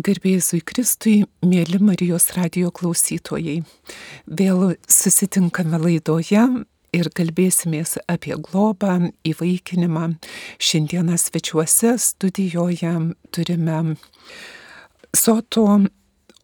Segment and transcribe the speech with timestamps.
[0.00, 3.58] Garbėjusui Kristui, mėly Marijos radio klausytojai.
[4.24, 6.44] Vėl susitinkame laidoje
[6.96, 10.06] ir kalbėsimės apie globą, įvaikinimą.
[10.62, 12.92] Šiandieną svečiuose studijoje
[13.34, 13.96] turime
[15.12, 15.66] Soto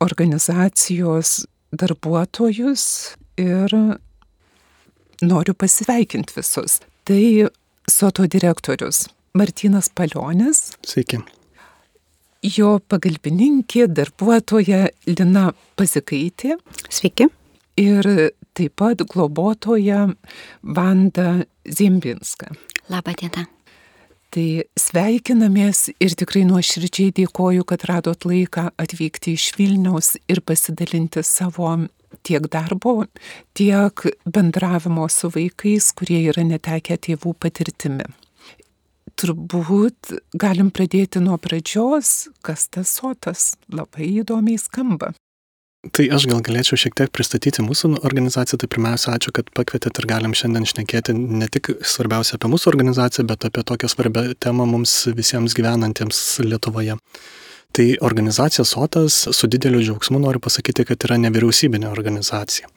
[0.05, 2.85] organizacijos darbuotojus
[3.41, 3.77] ir
[5.23, 6.83] noriu pasveikinti visus.
[7.09, 7.49] Tai
[7.89, 9.07] Soto direktorius
[9.39, 10.75] Martinas Palionis.
[10.85, 11.23] Sveiki
[12.47, 16.57] jo pagalbininkė, darbuotoja Lina Pazikaitė.
[16.93, 17.29] Sveiki.
[17.77, 18.07] Ir
[18.57, 20.07] taip pat globotoja
[20.63, 22.55] Vanda Zimbinska.
[22.89, 23.45] Labą dieną.
[24.33, 24.47] Tai
[24.81, 31.71] sveikinamės ir tikrai nuoširdžiai dėkoju, kad radot laiką atvykti iš Vilniaus ir pasidalinti savo
[32.27, 33.07] tiek darbo,
[33.57, 38.09] tiek bendravimo su vaikais, kurie yra netekę tėvų patirtimi
[39.21, 43.55] turbūt galim pradėti nuo pradžios, kas tas sotas.
[43.73, 45.13] Labai įdomiai skamba.
[45.95, 48.59] Tai aš gal galėčiau šiek tiek pristatyti mūsų organizaciją.
[48.59, 53.27] Tai pirmiausia, ačiū, kad pakvietėt ir galim šiandien šnekėti ne tik svarbiausia apie mūsų organizaciją,
[53.31, 56.99] bet apie tokią svarbią temą mums visiems gyvenantiems Lietuvoje.
[57.77, 62.71] Tai organizacija Sotas su dideliu džiaugsmu noriu pasakyti, kad yra nevyriausybinė organizacija.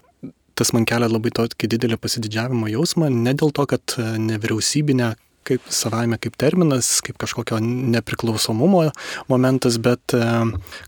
[0.59, 5.13] Tas man kelia labai tokį didelį pasididžiavimo jausmą, ne dėl to, kad nevyriausybinė
[5.49, 8.85] kaip savaime kaip terminas, kaip kažkokio nepriklausomumo
[9.31, 10.23] momentas, bet e,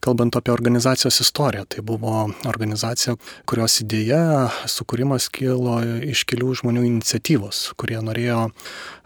[0.03, 3.17] kalbant apie organizacijos istoriją, tai buvo organizacija,
[3.49, 8.47] kurios idėja, sukūrimas kilo iš kelių žmonių iniciatyvos, kurie norėjo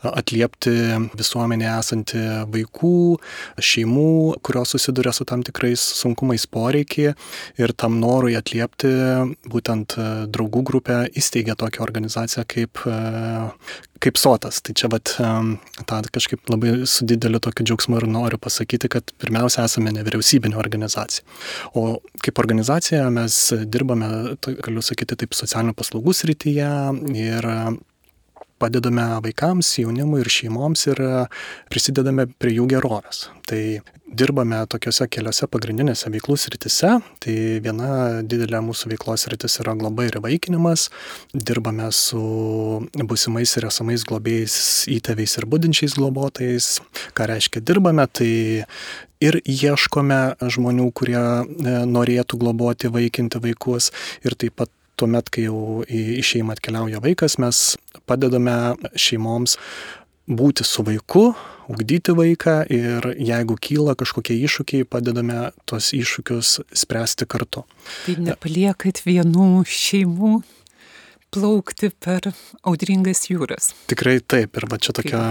[0.06, 0.73] atliepti
[1.17, 2.94] visuomenėje esantį vaikų,
[3.69, 4.12] šeimų,
[4.45, 7.16] kurios susiduria su tam tikrais sunkumais poreikiai
[7.62, 8.92] ir tam norui atliepti
[9.50, 9.97] būtent
[10.36, 12.81] draugų grupę įsteigė tokią organizaciją kaip,
[14.03, 14.62] kaip sotas.
[14.66, 15.16] Tai čia vat
[15.90, 21.26] tą kažkaip labai su dideliu tokiu džiaugsmu ir noriu pasakyti, kad pirmiausia esame nevyriausybinė organizacija.
[21.78, 26.72] O kaip organizacija mes dirbame, galiu sakyti, taip socialinių paslaugų srityje
[27.25, 27.50] ir
[28.62, 31.12] padedame vaikams, jaunimui ir šeimoms ir e,
[31.72, 33.28] prisidedame prie jų gerovės.
[33.50, 33.62] Tai
[34.16, 36.96] dirbame tokiuose keliose pagrindinėse veiklų sritise.
[37.24, 37.36] Tai
[37.66, 37.90] viena
[38.24, 40.88] didelė mūsų veiklos sritis yra globa ir vaikinimas.
[41.34, 42.22] Dirbame su
[43.10, 44.58] busimais ir esamais globėjais,
[44.96, 46.78] įtėviais ir būdinčiais globotais.
[47.18, 48.32] Ką reiškia dirbame, tai
[49.24, 50.22] ir ieškome
[50.56, 53.92] žmonių, kurie e, norėtų globoti, vaikinti vaikus
[54.24, 57.75] ir taip pat tuomet, kai jau į šeimą atkeliauja vaikas, mes
[58.09, 59.57] padedame šeimoms
[60.25, 61.28] būti su vaiku,
[61.69, 67.66] ugdyti vaiką ir jeigu kyla kažkokie iššūkiai, padedame tos iššūkius spręsti kartu.
[68.06, 70.39] Tai nepaliekat vienų šeimų
[71.35, 72.29] plaukti per
[72.66, 73.72] audringas jūras.
[73.91, 75.22] Tikrai taip, ir va čia tokia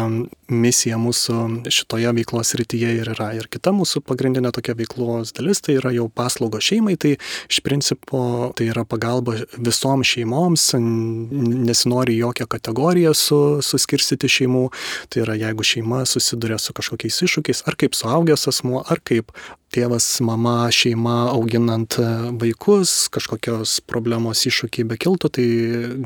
[0.52, 3.30] misija mūsų šitoje veiklos rytyje ir yra.
[3.38, 8.52] Ir kita mūsų pagrindinė tokia veiklos dalis tai yra jau paslaugo šeimai, tai iš principo
[8.58, 14.66] tai yra pagalba visoms šeimoms, nesinori jokią kategoriją su, suskirstyti šeimų,
[15.08, 19.32] tai yra jeigu šeima susiduria su kažkokiais iššūkiais, ar kaip suaugęs asmuo, ar kaip
[19.74, 22.06] tėvas, mama, šeima auginant e,
[22.40, 25.46] vaikus, kažkokios problemos iššūkiai bekiltų, tai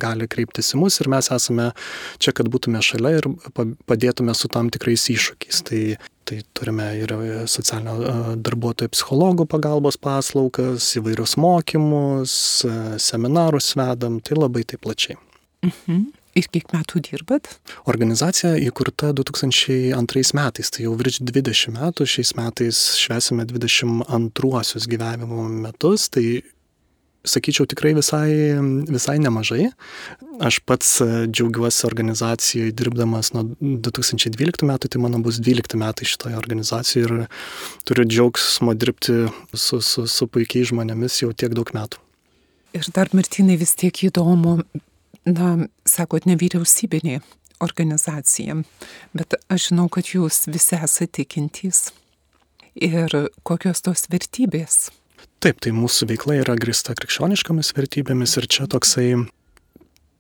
[0.01, 1.71] gali kreiptis į mus ir mes esame
[2.23, 3.31] čia, kad būtume šalia ir
[3.89, 5.63] padėtume su tam tikrais iššūkiais.
[5.69, 5.83] Tai,
[6.29, 7.15] tai turime ir
[7.51, 15.21] socialinio e, darbuotojų psichologų pagalbos paslaugas, įvairius mokymus, e, seminarus vedam, tai labai taip plačiai.
[15.67, 16.18] Mhm.
[16.39, 17.49] Ir kiek metų dirbat?
[17.91, 26.07] Organizacija įkurta 2002 metais, tai jau virš 20 metų, šiais metais švesime 22 gyvenimo metus,
[26.15, 26.43] tai
[27.27, 28.31] sakyčiau tikrai visai,
[28.87, 29.69] visai nemažai.
[30.45, 37.07] Aš pats džiaugiuosi organizacijoje dirbdamas nuo 2012 metų, tai mano bus 12 metai šitoje organizacijoje
[37.09, 37.25] ir
[37.89, 39.25] turiu džiaugsmo dirbti
[39.55, 41.99] su, su, su puikiai žmonėmis jau tiek daug metų.
[42.77, 44.61] Ir dar, Martinai, vis tiek įdomu,
[45.29, 47.21] na, sakot, nevyriausybinė
[47.65, 48.61] organizacija,
[49.17, 51.89] bet aš žinau, kad jūs visi esate tikintys.
[52.79, 53.11] Ir
[53.43, 54.93] kokios tos vertybės?
[55.43, 59.09] Taip, tai mūsų veikla yra grista krikščioniškomis vertybėmis ir čia toksai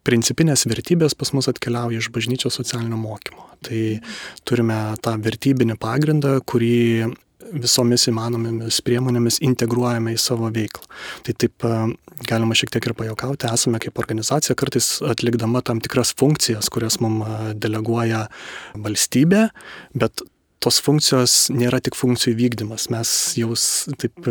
[0.08, 3.44] principinės vertybės pas mus atkeliauja iš bažnyčios socialinio mokymo.
[3.62, 3.82] Tai
[4.46, 10.84] turime tą vertybinį pagrindą, kurį visomis įmanomomis priemonėmis integruojame į savo veiklą.
[11.26, 11.74] Tai taip e,
[12.28, 17.26] galima šiek tiek ir pajokauti, esame kaip organizacija kartais atlikdama tam tikras funkcijas, kurias mums
[17.28, 18.26] e, deleguoja
[18.74, 19.48] valstybė,
[19.98, 20.24] bet
[20.62, 22.88] tos funkcijos nėra tik funkcijų vykdymas.
[22.90, 23.54] Mes jau
[24.00, 24.28] taip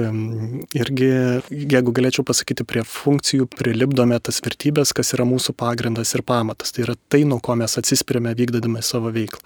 [0.75, 1.09] irgi,
[1.47, 6.73] jeigu galėčiau pasakyti, prie funkcijų prilipdome tas vertybės, kas yra mūsų pagrindas ir pamatas.
[6.75, 9.39] Tai yra tai, nuo ko mes atsispirėme vykdydami savo veiklą.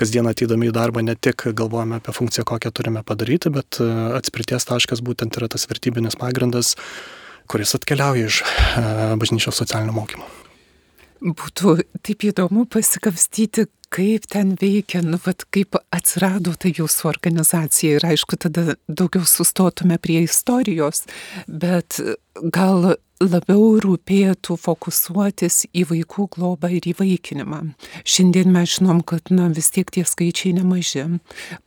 [0.00, 4.66] Kasdien atydami į darbą ne tik galvojame apie funkciją, kokią turime padaryti, bet e, atspirties
[4.70, 6.74] taškas būtent yra tas vertybinis pagrindas,
[7.50, 8.88] kuris atkeliauja iš e,
[9.22, 10.26] bažnyčios socialinio mokymo.
[11.24, 18.06] Būtų taip įdomu pasikapstyti, kaip ten veikia, nu, vat, kaip atsirado ta jūsų organizacija ir
[18.08, 21.04] aišku, tada daugiau sustotume prie istorijos,
[21.46, 22.00] bet
[22.54, 27.60] gal labiau rūpėtų fokusuotis į vaikų globą ir įvaikinimą.
[28.02, 31.06] Šiandien mes žinom, kad na, vis tiek tie skaičiai nemaži,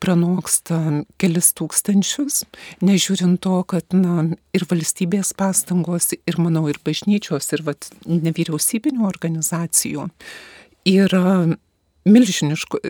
[0.04, 0.82] pranoksta
[1.22, 2.44] kelis tūkstančius,
[2.84, 10.10] nežiūrint to, kad na, ir valstybės pastangos, ir manau, ir bažnyčios, ir vat, nevyriausybinių organizacijų
[10.88, 11.58] yra
[12.08, 12.82] milžiniškų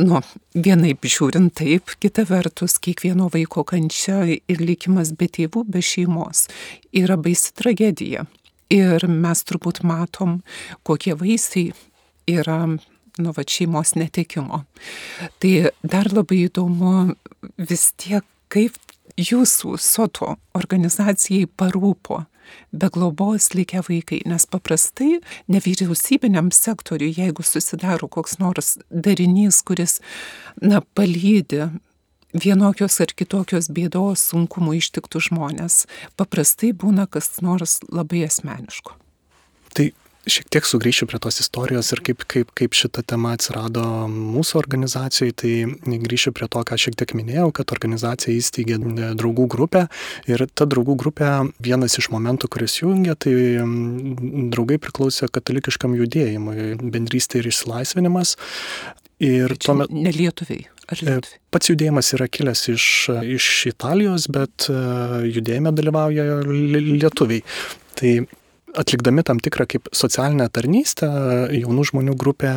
[0.00, 0.20] nu,
[0.54, 6.46] vienaip žiūrint taip, kita vertus, kiekvieno vaiko kančia ir likimas be tėvų, be šeimos
[6.96, 8.26] yra baisi tragedija.
[8.72, 10.40] Ir mes turbūt matom,
[10.86, 11.74] kokie vaisiai
[12.30, 14.62] yra nu, va, šeimos netekimo.
[15.42, 15.52] Tai
[15.84, 17.12] dar labai įdomu
[17.60, 18.78] vis tiek, kaip
[19.20, 22.22] jūsų soto organizacijai parūpo
[22.72, 25.20] be globos likę vaikai, nes paprastai
[25.52, 30.00] nevyriausybiniam sektoriui, jeigu susidaro koks nors darinys, kuris,
[30.60, 31.68] na, palydi
[32.32, 35.84] vienokios ar kitokios bėdos sunkumų ištiktų žmonės,
[36.16, 38.96] paprastai būna kas nors labai asmeniško.
[39.72, 39.90] Tai
[40.28, 45.34] šiek tiek sugrįšiu prie tos istorijos ir kaip, kaip, kaip šita tema atsirado mūsų organizacijai,
[45.34, 45.52] tai
[46.04, 48.78] grįšiu prie to, ką šiek tiek minėjau, kad organizacija įsteigė
[49.18, 49.86] draugų grupę
[50.30, 51.30] ir ta draugų grupė,
[51.62, 53.34] vienas iš momentų, kuris jungia, tai
[54.54, 58.36] draugai priklausė katalikiškam judėjimui, bendrystė ir išsilaisvinimas.
[59.22, 59.90] Ir tuomet...
[59.94, 60.66] Nelietuviai.
[60.92, 61.18] E,
[61.54, 62.86] pats judėjimas yra kilęs iš,
[63.22, 64.78] iš Italijos, bet e,
[65.30, 67.44] judėjime dalyvauja lietuviai.
[67.98, 68.14] Tai
[68.78, 71.08] atlikdami tam tikrą kaip socialinę tarnystę,
[71.54, 72.52] jaunų žmonių grupė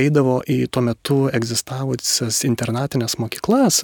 [0.00, 3.82] eidavo į tuo metu egzistavusias internatinės mokyklas,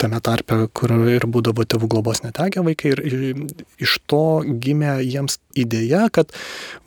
[0.00, 2.94] tame tarpe, kur ir būdavo tėvų globos netekę vaikai.
[2.94, 3.44] Ir
[3.82, 6.32] iš to gimė jiems idėja, kad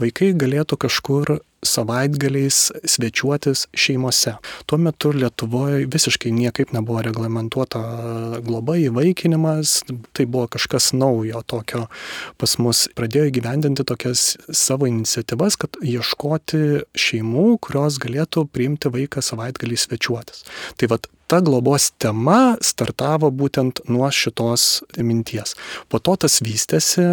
[0.01, 4.35] vaikai galėtų kažkur savaitgaliais svečiuotis šeimose.
[4.65, 7.81] Tuo metu Lietuvoje visiškai niekaip nebuvo reglamentuota
[8.45, 9.81] globa įvaikinimas,
[10.13, 11.87] tai buvo kažkas naujo tokio
[12.37, 12.85] pas mus.
[12.97, 16.63] Pradėjo įgyvendinti tokias savo iniciatyvas, kad ieškoti
[16.97, 20.45] šeimų, kurios galėtų priimti vaiką savaitgalį svečiuotis.
[20.77, 25.57] Tai vad ta globos tema startavo būtent nuo šitos minties.
[25.91, 27.03] Po to tas vystėsi,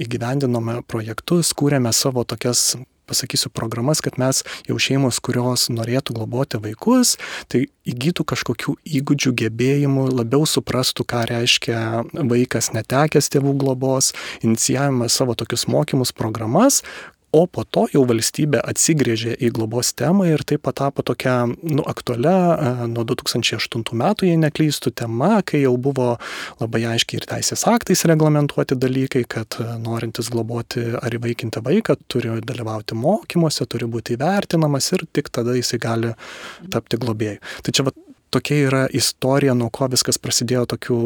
[0.00, 2.78] įgyvendinome projektus, kūrėme savo tokias
[3.08, 7.16] pasakysiu programas, kad mes jau šeimos, kurios norėtų globoti vaikus,
[7.48, 11.78] tai įgytų kažkokių įgūdžių, gebėjimų, labiau suprastų, ką reiškia
[12.12, 14.12] vaikas netekęs tėvų globos,
[14.44, 16.82] inicijavome savo tokius mokymus programas,
[17.30, 22.32] O po to jau valstybė atsigrėžė į globos temą ir tai patapo tokia nu, aktualia
[22.32, 26.14] e, nuo 2008 metų, jei neklystų, tema, kai jau buvo
[26.62, 32.32] labai aiškiai ir teisės aktais reglamentuoti dalykai, kad e, norintis globoti ar įvaikinti vaiką turi
[32.48, 36.16] dalyvauti mokymuose, turi būti įvertinamas ir tik tada jisai gali
[36.72, 37.42] tapti globėjų.
[37.66, 37.92] Tai čia va,
[38.32, 41.02] tokia yra istorija, nuo ko viskas prasidėjo tokių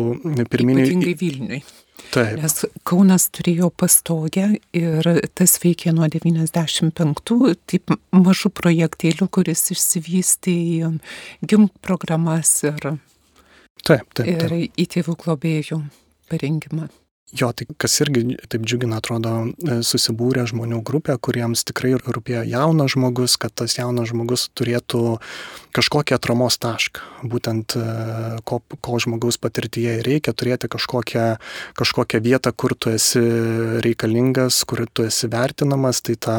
[0.47, 0.87] pirminių.
[0.87, 1.65] Ypatingai Vilniui.
[2.13, 2.37] Taip.
[2.43, 5.07] Nes Kaunas turėjo pastogę ir
[5.39, 7.23] tas veikė nuo 95,
[7.71, 10.91] taip mažų projektėlių, kuris išsivystė į
[11.49, 12.77] gimk programas ir,
[13.81, 14.29] taip, taip, taip.
[14.29, 15.81] ir į tėvų globėjų
[16.29, 16.91] parengimą.
[17.33, 22.93] Jo, tai kas irgi taip džiugina, atrodo, e, susibūrė žmonių grupė, kuriems tikrai rūpėjo jaunas
[22.93, 25.17] žmogus, kad tas jaunas žmogus turėtų
[25.73, 27.07] kažkokį atramos tašką.
[27.33, 27.85] Būtent e,
[28.45, 31.27] ko, ko žmogaus patirtyje reikia, turėti kažkokią,
[31.81, 33.25] kažkokią vietą, kur tu esi
[33.87, 36.37] reikalingas, kur tu esi vertinamas, tai ta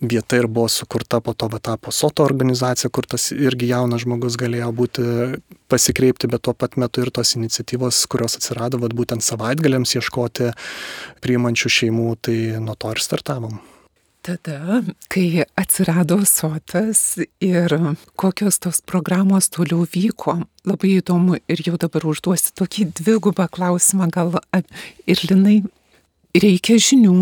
[0.00, 4.70] vieta ir buvo sukurta, po to tapo SOTO organizacija, kur tas irgi jaunas žmogus galėjo
[4.72, 5.02] būti
[5.68, 10.52] pasikreipti, bet tuo pat metu ir tos iniciatyvos, kurios atsirado, va, būtent savaitgaliams ieškoti
[11.24, 13.58] priimančių šeimų, tai nuo to ir startavom.
[14.28, 17.72] Tada, kai atsirado sotas ir
[18.18, 24.34] kokios tos programos toliau vyko, labai įdomu ir jau dabar užduosiu tokį dvigubą klausimą, gal
[25.06, 25.62] ir linai,
[26.36, 27.14] reikia žinių,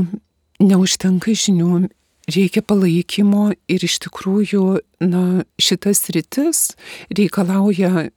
[0.65, 1.85] neužtenka žinių,
[2.33, 4.65] reikia palaikymo ir iš tikrųjų,
[5.05, 6.73] na, šitas rytis
[7.13, 8.09] reikalauja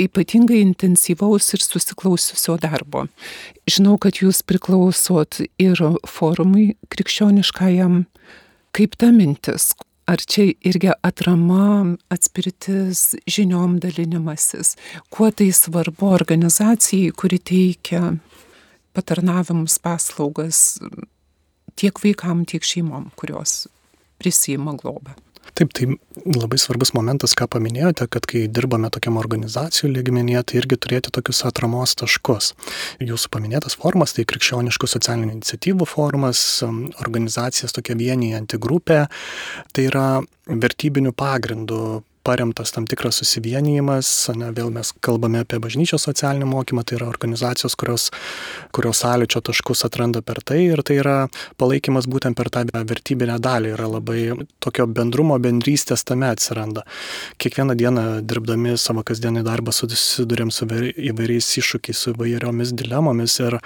[0.00, 3.06] ypatingai intensyvaus ir susiklausiusio darbo.
[3.70, 8.04] Žinau, kad jūs priklausot ir forumui krikščioniškajam.
[8.74, 9.72] Kaip ta mintis,
[10.10, 14.74] ar čia irgi atrama, atspirtis, žiniom dalinimasis,
[15.14, 18.16] kuo tai svarbu organizacijai, kuri teikia
[18.94, 20.78] patarnavimus, paslaugas
[21.78, 23.64] tiek vaikam, tiek šeimom, kurios
[24.18, 25.16] prisima globą.
[25.54, 25.86] Taip, tai
[26.24, 31.44] labai svarbus momentas, ką paminėjote, kad kai dirbame tokiam organizacijų lygmenyje, tai irgi turėti tokius
[31.46, 32.54] atramos taškus.
[33.04, 36.40] Jūsų paminėtas formas, tai krikščioniškų socialinių iniciatyvų formas,
[37.04, 39.04] organizacijas tokia vienijanti grupė,
[39.76, 40.08] tai yra
[40.48, 41.84] vertybinių pagrindų
[42.24, 47.76] paremtas tam tikras susivienijimas, ne, vėl mes kalbame apie bažnyčios socialinį mokymą, tai yra organizacijos,
[47.78, 48.08] kurios,
[48.74, 51.16] kurios sąlyčio taškus atranda per tai ir tai yra
[51.60, 54.20] palaikymas būtent per tą vertybinę dalį, yra labai
[54.64, 56.86] tokio bendrumo, bendrystės tame atsiranda.
[57.38, 63.60] Kiekvieną dieną dirbdami savo kasdienį darbą susidurėm su įvairiais iššūkiais, su įvairiomis dilemomis ir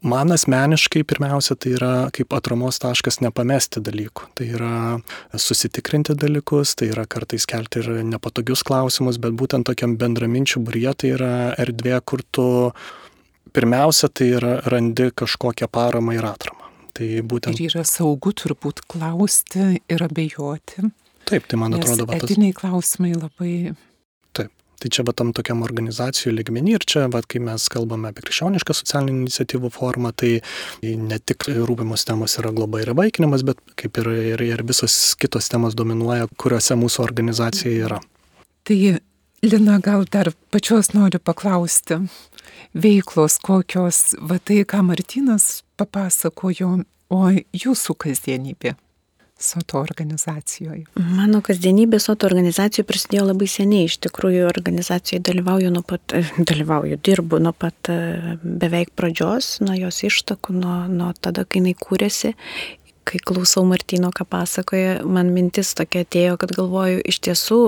[0.00, 4.30] Man asmeniškai pirmiausia tai yra kaip atramos taškas nepamesti dalykų.
[4.38, 4.76] Tai yra
[5.36, 11.12] susitikrinti dalykus, tai yra kartais kelti ir nepatogius klausimus, bet būtent tokiam bendraminčių būrie tai
[11.18, 12.46] yra erdvė, kur tu
[13.52, 16.72] pirmiausia tai yra randi kažkokią paramą ir atramą.
[16.96, 17.60] Tai būtent...
[17.60, 20.88] Ir yra saugu turbūt klausti ir abejoti.
[21.28, 22.30] Taip, tai man atrodo, va, tas...
[22.30, 23.76] etiniai klausimai labai
[24.80, 28.76] Tai čia va tam tokiam organizacijų ligmenį ir čia, va, kai mes kalbame apie krikščionišką
[28.78, 30.38] socialinių iniciatyvų formą, tai
[30.80, 35.52] ne tik rūpimos temos yra globa ir vaikinimas, bet kaip ir, ir, ir visos kitos
[35.52, 38.00] temos dominuoja, kuriuose mūsų organizacija yra.
[38.64, 38.80] Tai
[39.42, 41.96] Lina, gal dar pačios noriu paklausti,
[42.76, 46.74] veiklos kokios, va tai, ką Martinas papasakojo,
[47.08, 47.20] o
[47.56, 48.76] jūsų kasdienybė
[49.40, 50.84] soto organizacijoje?
[51.16, 53.88] Mano kasdienybė soto organizacijoje prasidėjo labai seniai.
[53.88, 59.76] Iš tikrųjų, organizacijoje dalyvauju nuo pat, e, dalyvauju, dirbu nuo pat e, beveik pradžios, nuo
[59.78, 62.34] jos ištakų, nuo, nuo tada, kai jinai kūrėsi.
[63.10, 67.62] Kai klausau Martino, ką pasakoja, man mintis tokia atėjo, kad galvoju, iš tiesų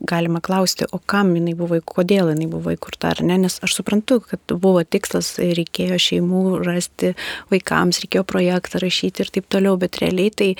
[0.00, 4.20] galima klausti, o kam jinai buvo, kodėl jinai buvo įkurta, ar ne, nes aš suprantu,
[4.28, 7.14] kad buvo tikslas, reikėjo šeimų rasti
[7.52, 10.50] vaikams, reikėjo projektą rašyti ir taip toliau, bet realiai tai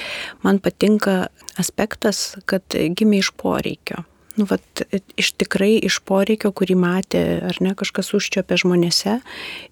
[0.47, 1.26] man patinka
[1.61, 4.07] aspektas, kad gimė iš poreikio.
[4.37, 4.83] Nu, vat,
[5.16, 9.14] iš tikrai iš poreikio, kurį matė ar ne kažkas užčiopė žmonėse.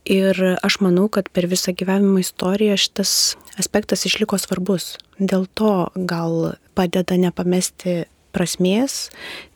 [0.09, 4.95] Ir aš manau, kad per visą gyvenimo istoriją šitas aspektas išliko svarbus.
[5.21, 9.09] Dėl to gal padeda nepamesti prasmės,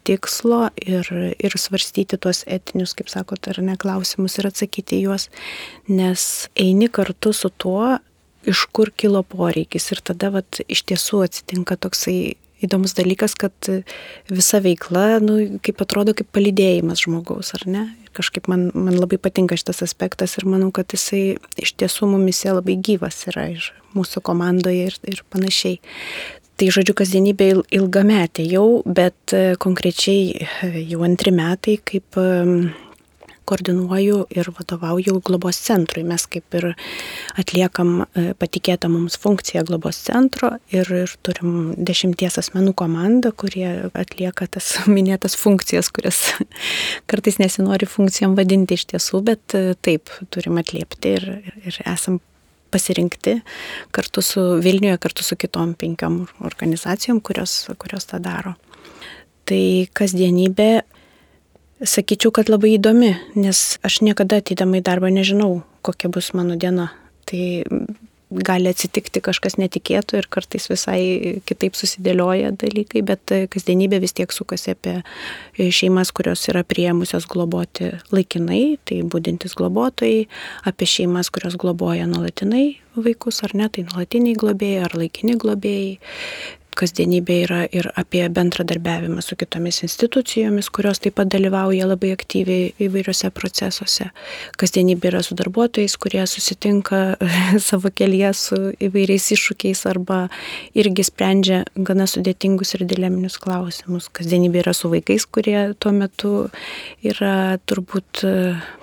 [0.08, 5.28] tikslo ir, ir svarstyti tuos etinius, kaip sakot, ar ne klausimus ir atsakyti juos,
[5.90, 7.98] nes eini kartu su tuo,
[8.48, 13.70] iš kur kilo poreikis ir tada vat, iš tiesų atsitinka toksai įdomus dalykas, kad
[14.30, 17.84] visa veikla, nu, kaip atrodo, kaip palydėjimas žmogaus, ar ne?
[18.16, 22.78] Kažkaip man, man labai patinka šitas aspektas ir manau, kad jisai iš tiesų mumise labai
[22.82, 25.78] gyvas yra ir mūsų komandoje ir, ir panašiai.
[26.58, 27.46] Tai žodžiu, kasdienybė
[27.78, 32.18] ilgametė jau, bet e, konkrečiai e, jau antri metai, kaip
[33.48, 36.02] koordinuoju ir vadovauju globos centrui.
[36.02, 36.66] Mes kaip ir
[37.38, 44.50] atliekam e, patikėtą mums funkciją globos centro ir, ir turim dešimties asmenų komandą, kurie atlieka
[44.58, 46.24] tas minėtas funkcijas, kurias
[47.10, 51.30] kartais nesinori funkcijom vadinti iš tiesų, bet taip turim atliepti ir,
[51.62, 52.18] ir esam
[52.70, 53.38] pasirinkti
[53.94, 58.54] kartu su Vilniuje, kartu su kitom penkiom organizacijom, kurios, kurios tą daro.
[59.48, 59.62] Tai
[59.96, 60.70] kasdienybė,
[61.80, 66.90] sakyčiau, kad labai įdomi, nes aš niekada ateidama į darbą nežinau, kokia bus mano diena.
[67.28, 67.42] Tai
[68.30, 74.74] gali atsitikti kažkas netikėto ir kartais visai kitaip susidėlioja dalykai, bet kasdienybė vis tiek sukasi
[74.74, 74.98] apie
[75.56, 80.26] šeimas, kurios yra prieimusios globoti laikinai, tai būdintis globotojai,
[80.68, 82.66] apie šeimas, kurios globoja nuolatinai
[82.98, 85.98] vaikus ar ne, tai nuolatiniai globėjai ar laikini globėjai,
[86.78, 93.30] kasdienybė yra ir apie bendradarbiavimą su kitomis institucijomis, kurios taip pat dalyvauja labai aktyviai įvairiuose
[93.34, 94.08] procesuose.
[94.60, 97.00] Kasdienybė yra su darbuotojais, kurie susitinka
[97.68, 100.20] savo kelyje su įvairiais iššūkiais arba
[100.78, 104.10] irgi sprendžia gana sudėtingus ir dileminius klausimus.
[104.14, 106.34] Kasdienybė yra su vaikais, kurie tuo metu
[107.06, 108.34] yra turbūt e,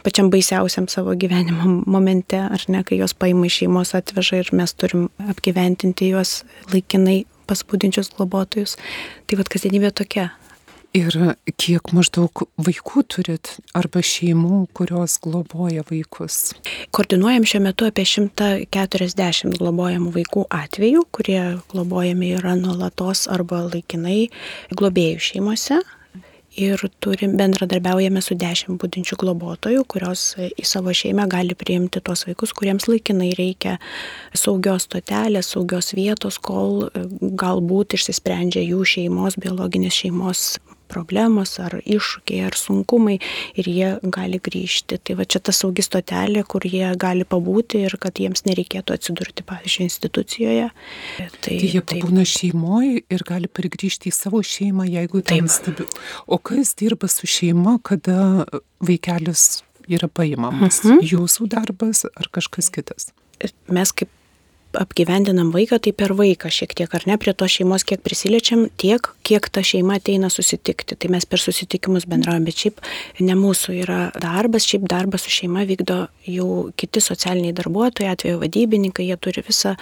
[0.06, 4.76] pačiam baisiausiam savo gyvenimo momente, ar ne, kai jos paima iš šeimos atveža ir mes
[4.76, 6.42] turim apgyventinti juos
[6.74, 8.78] laikinai pas būdinčius globotojus.
[9.26, 10.32] Tai vad kasdienybė tokia.
[10.96, 11.12] Ir
[11.60, 16.54] kiek maždaug vaikų turit arba šeimų, kurios globoja vaikus?
[16.96, 21.42] Koordinuojam šiuo metu apie 140 globojamų vaikų atvejų, kurie
[21.74, 24.30] globojami yra nuolatos arba laikinai
[24.72, 25.82] globėjų šeimose.
[26.56, 32.54] Ir turim, bendradarbiaujame su dešimt būdinčių globotojų, kurios į savo šeimą gali priimti tuos vaikus,
[32.56, 33.78] kuriems laikinai reikia
[34.36, 40.46] saugios stotelės, saugios vietos, kol galbūt išsisprendžia jų šeimos, biologinės šeimos
[40.92, 43.18] problemos ar iššūkiai ar sunkumai
[43.58, 45.00] ir jie gali grįžti.
[45.02, 49.46] Tai va čia ta saugi stotelė, kur jie gali pabūti ir kad jiems nereikėtų atsidurti,
[49.48, 50.70] pavyzdžiui, institucijoje.
[51.18, 55.88] Tai, tai jie pabūna šeimoje ir gali prigrįžti į savo šeimą, jeigu ten stebi.
[56.28, 58.46] O kas dirba su šeima, kada
[58.84, 60.84] vaikelis yra paimamas?
[60.86, 61.06] Mhm.
[61.06, 63.12] Jūsų darbas ar kažkas kitas?
[63.70, 64.10] Mes kaip
[64.80, 69.10] apgyvendinam vaiką, tai per vaiką šiek tiek, ar ne, prie to šeimos kiek prisiliečiam, tiek,
[69.28, 70.98] kiek ta šeima ateina susitikti.
[71.00, 72.82] Tai mes per susitikimus bendraujam, bet šiaip
[73.26, 79.08] ne mūsų yra darbas, šiaip darbas su šeima vykdo jau kiti socialiniai darbuotojai, atveju vadybininkai,
[79.10, 79.76] jie turi visą,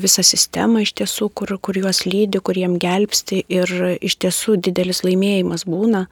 [0.00, 3.70] visą sistemą iš tiesų, kur, kur juos lydi, kur jiem gelbsti ir
[4.04, 6.04] iš tiesų didelis laimėjimas būna,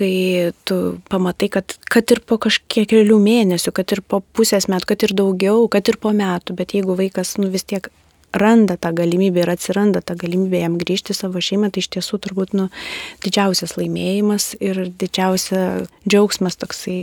[0.00, 0.78] kai tu
[1.10, 5.16] pamatai, kad, kad ir po kažkiek kelių mėnesių, kad ir po pusės metų, kad ir
[5.16, 7.90] daugiau, kad ir po metų, bet jeigu vaikas nu, vis tiek
[8.34, 12.54] randa tą galimybę ir atsiranda tą galimybę jam grįžti savo šeimą, tai iš tiesų turbūt
[12.58, 12.66] nu,
[13.22, 16.98] didžiausias laimėjimas ir didžiausia džiaugsmas toksai,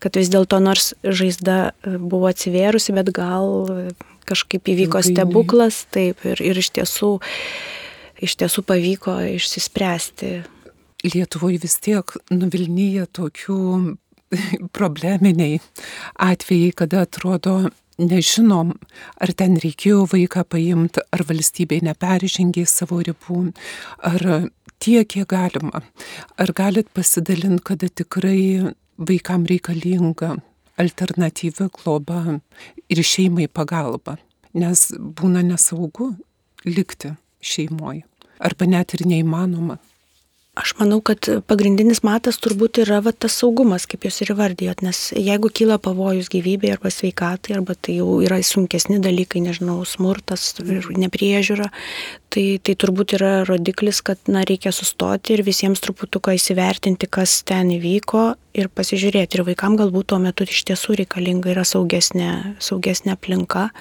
[0.00, 3.68] kad vis dėlto nors žaizda e, buvo atsivėrusi, bet gal
[4.28, 7.12] kažkaip įvyko stebuklas, taip, ir, ir iš tiesų,
[8.24, 10.34] iš tiesų pavyko išsispręsti
[11.04, 13.58] Lietuvoje vis tiek nuvilnyja tokių
[14.76, 15.58] probleminiai
[16.16, 17.58] atvejai, kada atrodo
[18.00, 18.72] nežinom,
[19.22, 23.42] ar ten reikėjo vaiką paimti, ar valstybė neperžengė savo ribų,
[24.00, 24.48] ar
[24.82, 25.84] tiek, kiek galima.
[26.40, 30.34] Ar galit pasidalinti, kada tikrai vaikam reikalinga
[30.80, 32.38] alternatyvi globa
[32.90, 34.16] ir šeimai pagalba,
[34.54, 36.12] nes būna nesaugu
[36.64, 37.14] likti
[37.44, 38.04] šeimoje,
[38.38, 39.78] arba net ir neįmanoma.
[40.54, 44.98] Aš manau, kad pagrindinis matas turbūt yra va, tas saugumas, kaip jūs ir įvardėjot, nes
[45.18, 50.86] jeigu kyla pavojus gyvybei arba sveikatai, arba tai jau yra sunkesni dalykai, nežinau, smurtas ir
[50.94, 51.66] nepriežiūra,
[52.30, 57.74] tai, tai turbūt yra rodiklis, kad na, reikia sustoti ir visiems truputuką įsivertinti, kas ten
[57.74, 58.22] įvyko
[58.54, 59.40] ir pasižiūrėti.
[59.40, 62.30] Ir vaikam galbūt tuo metu iš tiesų reikalinga yra saugesnė,
[62.62, 63.72] saugesnė aplinka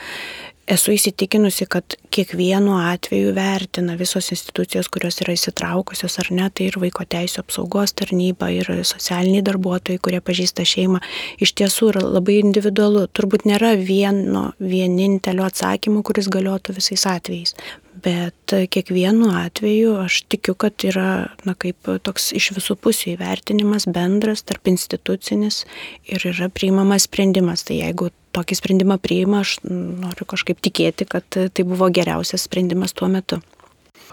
[0.64, 6.78] Esu įsitikinusi, kad kiekvienu atveju vertina visos institucijos, kurios yra įsitraukusios ar ne, tai ir
[6.80, 11.02] vaiko teisų apsaugos tarnyba, ir socialiniai darbuotojai, kurie pažįsta šeimą.
[11.44, 13.10] Iš tiesų yra labai individualu.
[13.12, 17.58] Turbūt nėra vieno vienintelio atsakymo, kuris galiotų visais atvejais.
[17.94, 24.42] Bet kiekvienu atveju aš tikiu, kad yra na, kaip toks iš visų pusių įvertinimas bendras,
[24.48, 25.64] tarp institucinis
[26.10, 27.66] ir yra priimamas sprendimas.
[27.68, 33.12] Tai jeigu tokį sprendimą priima, aš noriu kažkaip tikėti, kad tai buvo geriausias sprendimas tuo
[33.14, 33.44] metu.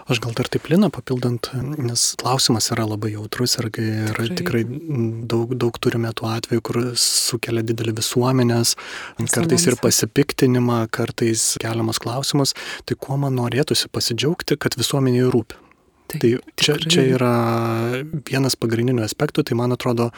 [0.09, 4.63] Aš gal dar taip Lina papildant, nes klausimas yra labai jautrus ir yra tikrai.
[5.31, 8.75] daug, daug turime tų atvejų, kur sukelia didelį visuomenės,
[9.33, 15.70] kartais ir pasipiktinimą, kartais keliamas klausimas, tai kuo man norėtųsi pasidžiaugti, kad visuomeniai rūpi.
[16.11, 16.91] Tai, tai čia, tikrai.
[16.91, 17.33] čia yra
[18.27, 20.09] vienas pagrindinių aspektų, tai man atrodo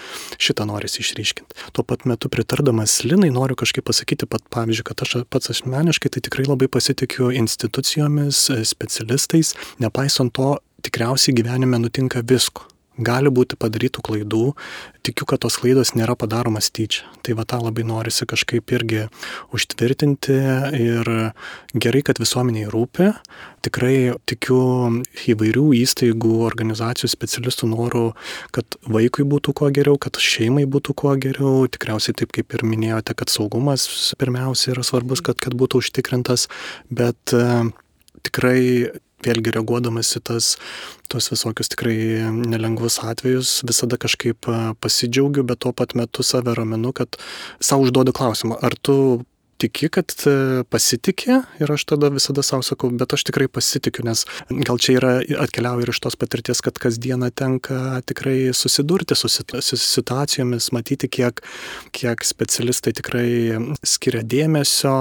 [0.42, 1.70] šitą norisi išryškinti.
[1.78, 6.26] Tuo pat metu pritardamas Linai noriu kažkaip pasakyti, pat, pavyzdžiui, kad aš pats asmeniškai tai
[6.26, 9.54] tikrai labai pasitikiu institucijomis, specialistais,
[9.84, 14.44] nepaisant to, tikriausiai gyvenime nutinka visko gali būti padarytų klaidų,
[15.04, 17.08] tikiu, kad tos klaidos nėra padaromas tyčia.
[17.26, 19.08] Tai va tą labai norisi kažkaip irgi
[19.56, 20.38] užtvirtinti
[20.78, 21.10] ir
[21.74, 23.10] gerai, kad visuomeniai rūpi.
[23.66, 24.60] Tikrai tikiu
[25.34, 28.06] įvairių įstaigų, organizacijų specialistų norų,
[28.56, 31.68] kad vaikui būtų kuo geriau, kad šeimai būtų kuo geriau.
[31.72, 33.88] Tikriausiai taip kaip ir minėjote, kad saugumas
[34.20, 36.50] pirmiausia yra svarbus, kad, kad būtų užtikrintas,
[36.92, 37.48] bet e,
[38.28, 38.60] tikrai
[39.26, 40.54] vėlgi reaguodamas į tas,
[41.12, 41.98] tos visokius tikrai
[42.38, 44.50] nelengvus atvejus, visada kažkaip
[44.84, 47.20] pasidžiaugiu, bet tuo pat metu save raminu, kad
[47.64, 49.24] savo užduodu klausimą, ar tu
[49.62, 54.26] tiki, kad e, pasitikė ir aš tada visada savo sakau, bet aš tikrai pasitikiu, nes
[54.68, 55.14] gal čia yra
[55.46, 61.44] atkeliauja ir iš tos patirties, kad kasdieną tenka tikrai susidurti su situacijomis, matyti, kiek,
[61.96, 63.28] kiek specialistai tikrai
[63.88, 64.96] skiria dėmesio,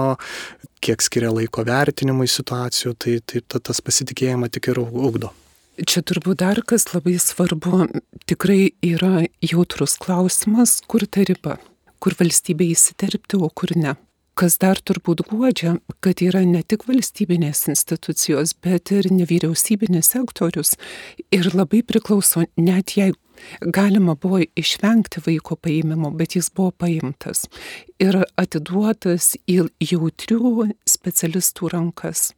[0.83, 5.31] kiek skiria laiko vertinimui situacijų, tai, tai tas pasitikėjimą tik ir ugdo.
[5.73, 7.87] Čia turbūt dar kas labai svarbu,
[8.29, 11.57] tikrai yra jautrus klausimas, kur ta riba,
[11.97, 13.95] kur valstybė įsiterpti, o kur ne.
[14.33, 20.73] Kas dar turbūt guodžia, kad yra ne tik valstybinės institucijos, bet ir nevyriausybinis sektorius.
[21.29, 23.13] Ir labai priklauso, net jei
[23.61, 27.45] galima buvo išvengti vaiko paėmimo, bet jis buvo paimtas
[28.01, 32.31] ir atiduotas į jautrių specialistų rankas.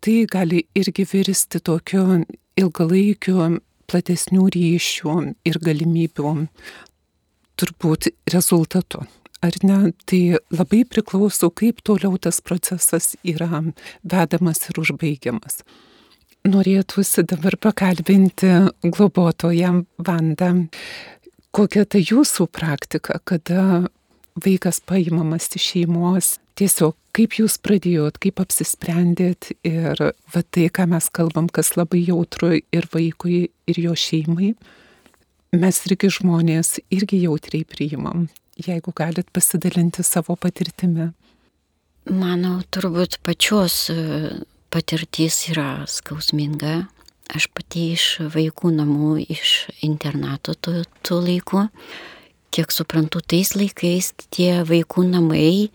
[0.00, 2.24] Tai gali irgi virsti tokiu
[2.58, 6.34] ilgalaikiu platesnių ryšių ir galimybių
[7.56, 9.06] turbūt rezultatu.
[9.44, 13.60] Ar ne, tai labai priklauso, kaip toliau tas procesas yra
[14.00, 15.60] vedamas ir užbaigiamas.
[16.46, 18.52] Norėtųsi dabar pakalbinti
[18.84, 20.50] globotoją Vandą.
[21.56, 23.88] Kokia ta jūsų praktika, kada
[24.44, 30.00] vaikas paimamas iš šeimos, tiesiog kaip jūs pradėjot, kaip apsisprendėt ir
[30.32, 34.52] va tai, ką mes kalbam, kas labai jautru ir vaikui, ir jo šeimai,
[35.56, 41.10] mes irgi žmonės irgi jautriai priimam, jeigu galit pasidalinti savo patirtimi.
[42.06, 43.90] Manau, turbūt pačios
[44.70, 46.86] patirtis yra skausminga.
[47.34, 51.64] Aš pati iš vaikų namų, iš internato tų, tų laikų.
[52.54, 55.72] Kiek suprantu, tais laikais tie vaikų namai,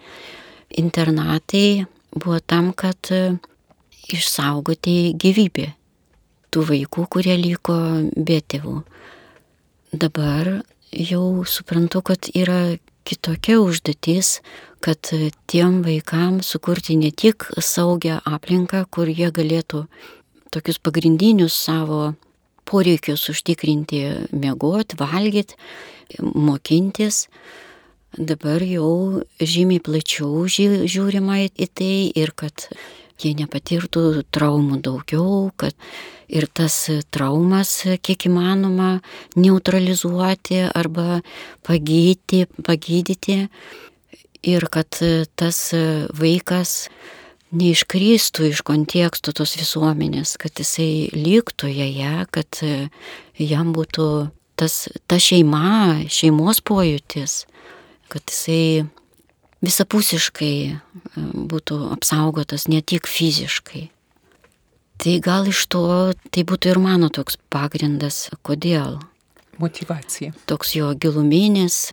[0.79, 1.83] internatai
[2.15, 3.11] buvo tam, kad
[4.11, 5.67] išsaugoti gyvybę
[6.51, 7.75] tų vaikų, kurie liko
[8.15, 8.81] be tėvų.
[9.91, 10.61] Dabar
[10.91, 12.77] jau suprantu, kad yra
[13.08, 14.39] kitokia užduotis,
[14.82, 15.12] kad
[15.47, 19.86] tiem vaikams sukurti ne tik saugią aplinką, kur jie galėtų
[20.51, 22.13] tokius pagrindinius savo
[22.67, 24.01] poreikius užtikrinti,
[24.32, 25.58] mėgoti, valgyti,
[26.19, 27.27] mokintis.
[28.12, 32.67] Dabar jau žymiai plačiau žiūrima į tai ir kad
[33.23, 35.75] jie nepatirtų traumų daugiau, kad
[36.31, 36.75] ir tas
[37.12, 38.99] traumas kiek įmanoma
[39.36, 41.21] neutralizuoti arba
[41.67, 43.45] pagydyti, pagydyti.
[44.41, 44.97] Ir kad
[45.38, 45.57] tas
[46.17, 46.88] vaikas
[47.53, 52.62] neiškrystų iš kontekstų tos visuomenės, kad jisai liktų joje, kad
[53.38, 54.07] jam būtų
[54.57, 57.43] tas, ta šeima, šeimos pojūtis,
[58.10, 58.88] kad jisai
[59.65, 60.56] visapusiškai
[61.52, 63.89] būtų apsaugotas, ne tik fiziškai.
[65.02, 65.86] Tai gal iš to
[66.30, 69.00] tai būtų ir mano toks pagrindas, kodėl.
[69.62, 70.34] Motivacija.
[70.50, 71.91] Toks jo giluminis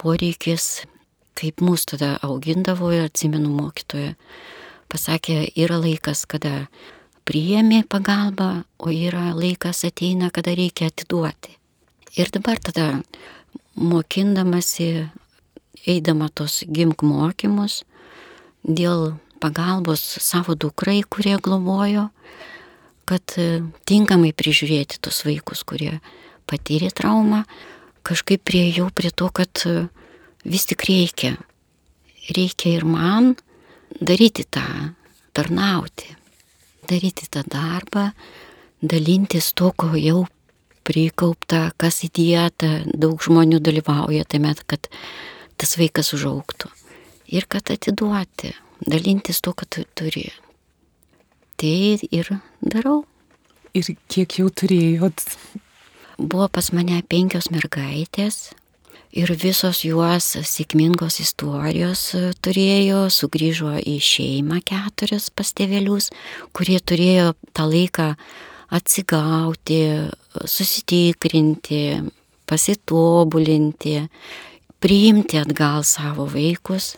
[0.00, 0.82] poreikis
[1.34, 4.14] kaip mus tada augindavo ir atsimenu mokytoje,
[4.92, 6.66] pasakė, yra laikas, kada
[7.28, 11.56] priėmė pagalbą, o yra laikas ateina, kada reikia atiduoti.
[12.18, 13.00] Ir dabar tada
[13.74, 15.08] mokindamasi,
[15.86, 17.82] eidama tos gimk mokymus,
[18.62, 22.08] dėl pagalbos savo dukrai, kurie globojo,
[23.08, 23.34] kad
[23.88, 25.98] tinkamai prižiūrėti tos vaikus, kurie
[26.46, 27.42] patyrė traumą,
[28.06, 29.64] kažkaip priejau prie to, kad
[30.44, 31.36] vis tik reikia.
[32.32, 33.34] Reikia ir man
[33.98, 34.94] daryti tą,
[35.34, 36.14] tarnauti,
[36.88, 38.12] daryti tą darbą,
[38.82, 40.22] dalintis to, ko jau
[40.86, 44.88] prikaupta, kas įdėta, daug žmonių dalyvauja tame, kad
[45.62, 46.70] tas vaikas užauktų.
[47.32, 48.52] Ir kad atiduoti,
[48.84, 50.26] dalintis to, ką tu turi.
[51.56, 51.76] Tai
[52.10, 53.04] ir darau.
[53.72, 55.22] Ir kiek jau turėjot?
[56.18, 58.50] Buvo pas mane penkios mergaitės,
[59.12, 62.04] ir visos juos sėkmingos istorijos
[62.44, 66.10] turėjo, sugrįžo į šeimą keturis pas tėvelius,
[66.56, 68.08] kurie turėjo tą laiką
[68.72, 69.82] atsigauti,
[70.48, 71.82] susitikrinti,
[72.48, 73.98] pasitobulinti,
[74.82, 76.96] priimti atgal savo vaikus.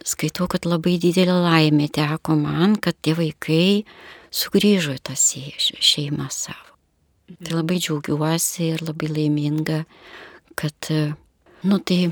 [0.00, 3.84] Skaitau, kad labai didelė laimė teko man, kad tie vaikai
[4.32, 6.66] sugrįžo į tą šeimą savo.
[7.30, 9.84] Tai labai džiaugiuosi ir labai laiminga
[10.60, 10.88] kad,
[11.62, 12.10] nu tai,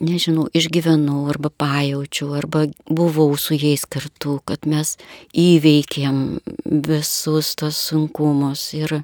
[0.00, 4.94] nežinau, išgyvenau arba pajaučiau, arba buvau su jais kartu, kad mes
[5.36, 6.22] įveikėm
[6.86, 9.02] visus tos sunkumus ir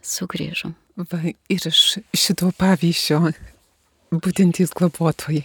[0.00, 0.76] sugrįžom.
[1.10, 3.20] Va, ir iš šito pavyzdžio
[4.12, 5.44] būtintys globotojai.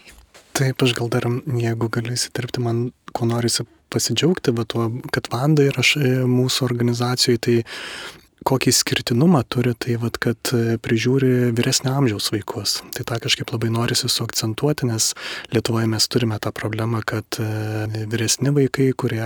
[0.59, 5.65] Taip, aš gal dar, jeigu galiu įsiterpti, man ko norisi pasidžiaugti, bet tuo, kad Vanda
[5.65, 5.95] ir aš
[6.29, 7.55] mūsų organizacijoje, tai
[8.47, 12.79] kokį skirtinumą turi, tai vad, kad e, prižiūri vyresnio amžiaus vaikus.
[12.95, 15.11] Tai tą kažkaip labai norisi suakcentuoti, nes
[15.53, 19.25] Lietuvoje mes turime tą problemą, kad e, vyresni vaikai, kurie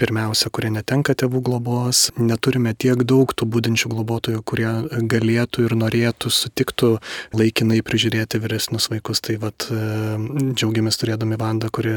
[0.00, 4.70] pirmiausia, kurie netenka tėvų globos, neturime tiek daug tų būdinčių globotojų, kurie
[5.12, 6.90] galėtų ir norėtų, sutiktų
[7.36, 9.22] laikinai prižiūrėti vyresnius vaikus.
[9.24, 11.94] Tai vad džiaugiamės turėdami Vandą, kuri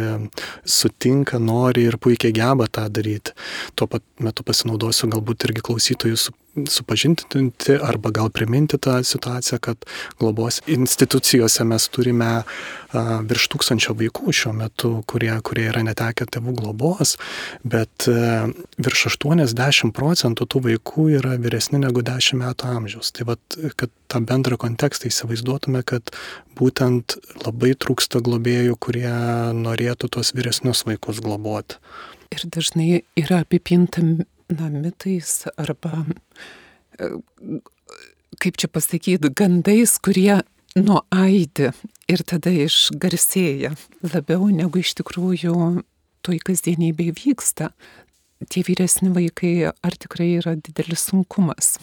[0.68, 3.36] sutinka, nori ir puikiai geba tą daryti.
[3.80, 6.30] Tuo pat metu pasinaudosiu galbūt irgi klausytojus
[6.70, 9.86] supažintinti arba gal priminti tą situaciją, kad
[10.20, 12.44] globos institucijose mes turime
[13.30, 17.16] virš tūkstančio vaikų šiuo metu, kurie, kurie yra netekę tėvų globos,
[17.66, 18.46] bet a,
[18.78, 23.12] virš 80 procentų tų vaikų yra vyresni negu 10 metų amžiaus.
[23.18, 26.14] Tai vad, kad tą bendrą kontekstą įsivaizduotume, kad
[26.60, 29.10] būtent labai trūksta globėjų, kurie
[29.58, 31.82] norėtų tuos vyresnius vaikus globoti.
[32.34, 36.06] Ir dažnai yra apipintam na, mitais arba
[38.42, 40.42] kaip čia pasakyti, gandais, kurie
[40.76, 41.72] nuaidi
[42.10, 43.74] ir tada išgarsėja
[44.14, 45.56] labiau negu iš tikrųjų
[46.24, 47.74] toj kasdienybėje vyksta.
[48.52, 51.78] Tie vyresni vaikai ar tikrai yra didelis sunkumas?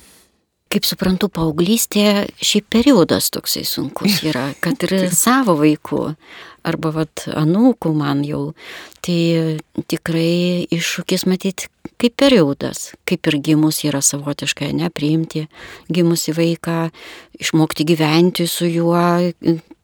[0.70, 6.02] Kaip suprantu, paauglystė šiaip periodas toksai sunkus yra, kad ir savo vaikų
[6.66, 8.50] arba vat anūkų man jau,
[9.04, 11.70] tai tikrai iššūkis matyti
[12.00, 15.46] kaip periodas, kaip ir gimus yra savotiškai nepriimti
[15.92, 16.88] gimusi vaiką,
[17.40, 19.02] išmokti gyventi su juo,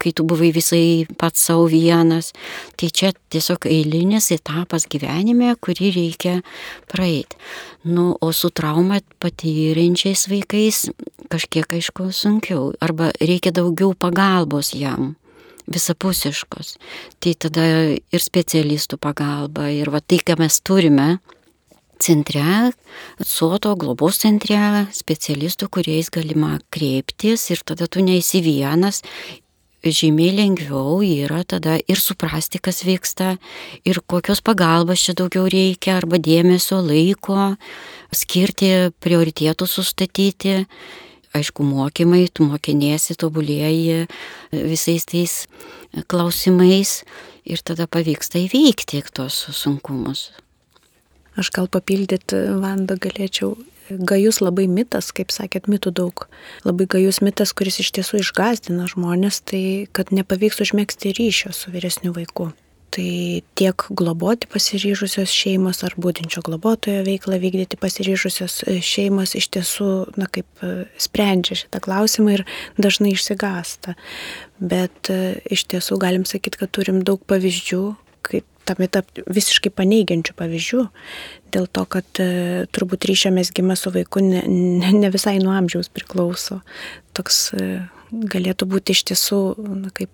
[0.00, 2.32] kai tu buvai visai pats savo vienas.
[2.76, 6.38] Tai čia tiesiog eilinis etapas gyvenime, kurį reikia
[6.92, 7.36] praeiti.
[7.84, 10.86] Nu, o su trauma patyrinčiais vaikais
[11.32, 15.14] kažkiek aišku sunkiau, arba reikia daugiau pagalbos jam
[15.72, 16.76] visapusiškos.
[17.20, 17.64] Tai tada
[17.96, 21.16] ir specialistų pagalba, ir va tai, ką mes turime
[22.02, 22.72] centre,
[23.24, 29.02] soto globos centre, specialistų, kuriais galima kreiptis ir tada tu neįsi vienas.
[29.86, 33.36] Žymiai lengviau yra tada ir suprasti, kas vyksta,
[33.86, 37.52] ir kokios pagalbos čia daugiau reikia, arba dėmesio, laiko,
[38.10, 40.64] skirti prioritėtų sustatyti
[41.36, 44.06] aišku, mokymai, tu mokinėsi, tobulėji
[44.52, 45.36] visais tais
[46.10, 46.98] klausimais
[47.46, 50.30] ir tada pavyksta įveikti tos sunkumus.
[51.36, 53.54] Aš gal papildyti, Vanda, galėčiau.
[53.86, 56.24] Gajus labai mitas, kaip sakėt, mitų daug.
[56.66, 59.62] Labai gajus mitas, kuris iš tiesų išgazdina žmonės, tai
[59.94, 62.50] kad nepavyks užmėgsti ryšio su vyresniu vaiku.
[62.94, 69.88] Tai tiek globoti pasiryžusios šeimos ar būdinčio globotojo veiklą vykdyti pasiryžusios e, šeimos iš tiesų,
[70.20, 72.44] na kaip e, sprendžia šitą klausimą ir
[72.78, 73.96] dažnai išsigasta.
[74.62, 77.82] Bet e, iš tiesų galim sakyti, kad turim daug pavyzdžių,
[78.30, 80.84] kaip tam etap visiškai paneigiančių pavyzdžių,
[81.54, 82.22] dėl to, kad
[82.74, 86.62] turbūt ryšio mesgymas su vaiku ne, ne, ne visai nuo amžiaus priklauso.
[87.14, 87.52] Toks
[88.10, 89.40] galėtų būti iš tiesų,
[89.84, 90.10] na, kaip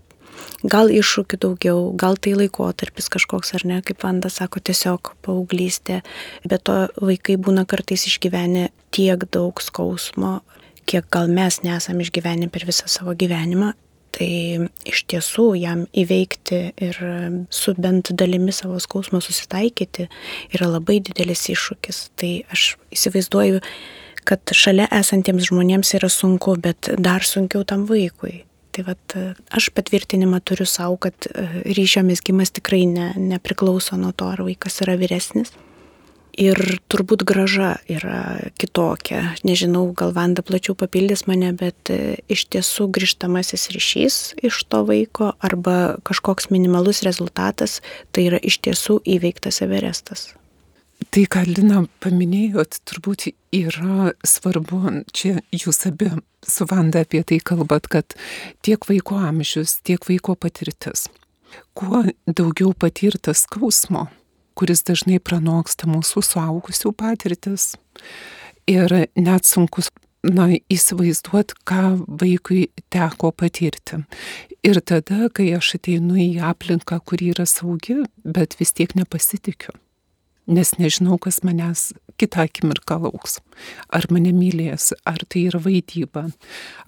[0.63, 6.01] gal iššūkių daugiau, gal tai laikotarpis kažkoks ar ne, kaip Vanda sako, tiesiog paauglystė,
[6.47, 10.41] bet to vaikai būna kartais išgyvenę tiek daug skausmo,
[10.87, 13.73] kiek gal mes nesam išgyvenę per visą savo gyvenimą.
[14.13, 14.29] Tai
[14.85, 16.99] iš tiesų jam įveikti ir
[17.49, 20.05] su bent dalimi savo skausmo susitaikyti
[20.53, 22.03] yra labai didelis iššūkis.
[22.21, 23.63] Tai aš įsivaizduoju,
[24.29, 28.43] kad šalia esantiems žmonėms yra sunku, bet dar sunkiau tam vaikui.
[28.73, 29.17] Tai vat,
[29.53, 31.45] aš patvirtinimą turiu savo, kad e,
[31.77, 35.53] ryšio mesgymas tikrai ne, nepriklauso nuo to, ar vaikas yra vyresnis.
[36.41, 36.57] Ir
[36.89, 39.35] turbūt graža yra kitokia.
[39.45, 45.35] Nežinau, gal Vanda plačiau papildys mane, bet e, iš tiesų grįžtamasis ryšys iš to vaiko
[45.45, 47.83] arba kažkoks minimalus rezultatas,
[48.17, 50.31] tai yra iš tiesų įveiktas Everestas.
[51.13, 54.79] Tai, ką Lina paminėjot, turbūt yra svarbu,
[55.13, 56.07] čia jūs abi
[56.49, 58.15] su Vanda apie tai kalbat, kad
[58.65, 61.11] tiek vaiko amžius, tiek vaiko patirtis.
[61.77, 64.07] Kuo daugiau patirtas skausmo,
[64.57, 67.75] kuris dažnai pranoksta mūsų suaugusių patirtis
[68.65, 69.93] ir net sunkus
[70.25, 71.93] na, įsivaizduot, ką
[72.25, 74.01] vaikui teko patirti.
[74.65, 79.77] Ir tada, kai aš ateinu į aplinką, kuri yra saugi, bet vis tiek nepasitikiu
[80.51, 83.39] nes nežinau, kas manęs kitą akimirką lauks.
[83.95, 86.27] Ar mane mylės, ar tai yra vaidyba,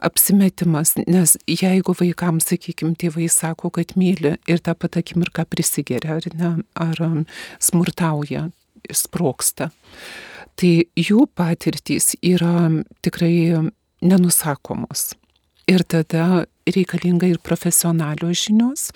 [0.04, 6.38] apsimetimas, nes jeigu vaikams, sakykime, tėvai sako, kad myli ir tą pat akimirką prisigeria, ar
[6.38, 7.24] ne, ar um,
[7.62, 8.48] smurtauja,
[8.92, 9.70] sproksta,
[10.60, 12.68] tai jų patirtys yra
[13.04, 13.70] tikrai
[14.04, 15.14] nenusakomos.
[15.70, 18.90] Ir tada reikalinga ir profesionalios žinios,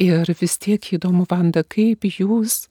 [0.00, 2.64] ir vis tiek įdomu, Vanda, kaip jūs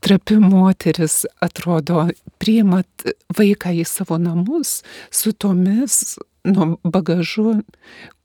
[0.00, 2.06] trapi moteris, atrodo,
[2.42, 3.06] priimat
[3.36, 4.80] vaiką į savo namus
[5.10, 7.60] su tomis nu, bagažu,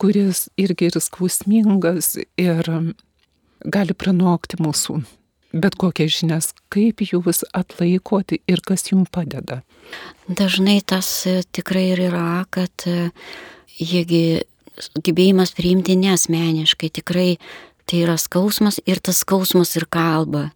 [0.01, 2.69] kuris irgi ir skausmingas ir
[3.65, 5.01] gali pranokti mūsų.
[5.51, 9.59] Bet kokias žinias, kaip jūs atlaikoti ir kas jums padeda?
[10.31, 13.09] Dažnai tas e, tikrai ir yra, kad e,
[13.75, 14.45] jiegi
[15.03, 17.35] gebėjimas priimti nesmeniškai, tikrai
[17.83, 20.47] tai yra skausmas ir tas skausmas ir kalba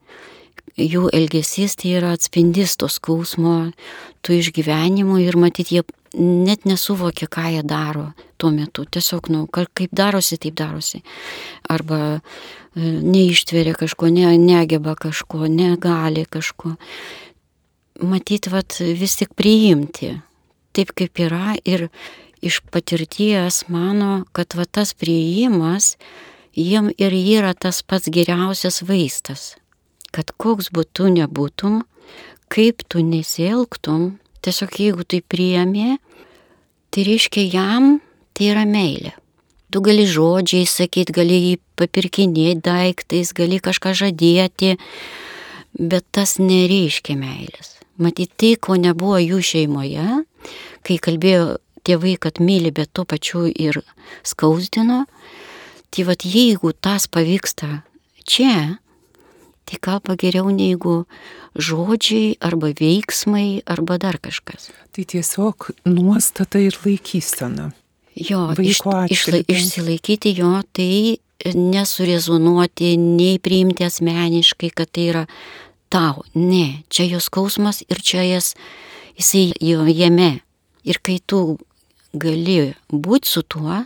[0.79, 3.71] jų elgesys tai yra atspindys to skausmo,
[4.25, 5.85] tų išgyvenimų ir matyti, jie
[6.15, 8.85] net nesuvokia, ką jie daro tuo metu.
[8.85, 11.01] Tiesiog, nu, kaip darosi, taip darosi.
[11.71, 12.19] Arba e,
[12.83, 16.75] neištveria kažko, ne, negeba kažko, negali kažko.
[18.03, 20.13] Matyti, vat, vis tik priimti
[20.75, 21.87] taip, kaip yra ir
[22.43, 25.95] iš patirties mano, kad va tas prieimas
[26.55, 29.53] jiem ir yra tas pats geriausias vaistas
[30.15, 31.81] kad koks būtų nebūtum,
[32.47, 35.97] kaip tu nesielgtum, tiesiog jeigu tai priemi,
[36.95, 37.97] Tai reiškia, jam
[38.31, 39.09] tai yra meilė.
[39.67, 44.77] Tu gali žodžiai sakyti, gali jį papirkinėti daiktais, gali kažką žadėti,
[45.75, 47.73] bet tas nereiškia meilės.
[47.99, 50.21] Matyt, tai, ko nebuvo jų šeimoje,
[50.87, 53.81] kai kalbėjo tėvai, kad myli, bet tuo pačiu ir
[54.23, 55.03] skausdino,
[55.91, 57.81] tai vad jeigu tas pavyksta
[58.23, 58.77] čia,
[59.65, 61.03] tai kalba geriau negu
[61.57, 64.69] žodžiai arba veiksmai arba dar kažkas.
[64.93, 67.71] Tai tiesiog nuostata ir laikysena.
[68.15, 68.79] Jo, iš,
[69.11, 75.23] išla, išsilaikyti jo, tai nesurezonuoti, nei priimti asmeniškai, kad tai yra
[75.91, 76.23] tau.
[76.33, 78.53] Ne, čia jos skausmas ir čia jas,
[79.19, 80.39] jisai jo jame.
[80.85, 81.57] Ir kai tu
[82.13, 83.83] gali būti su tuo,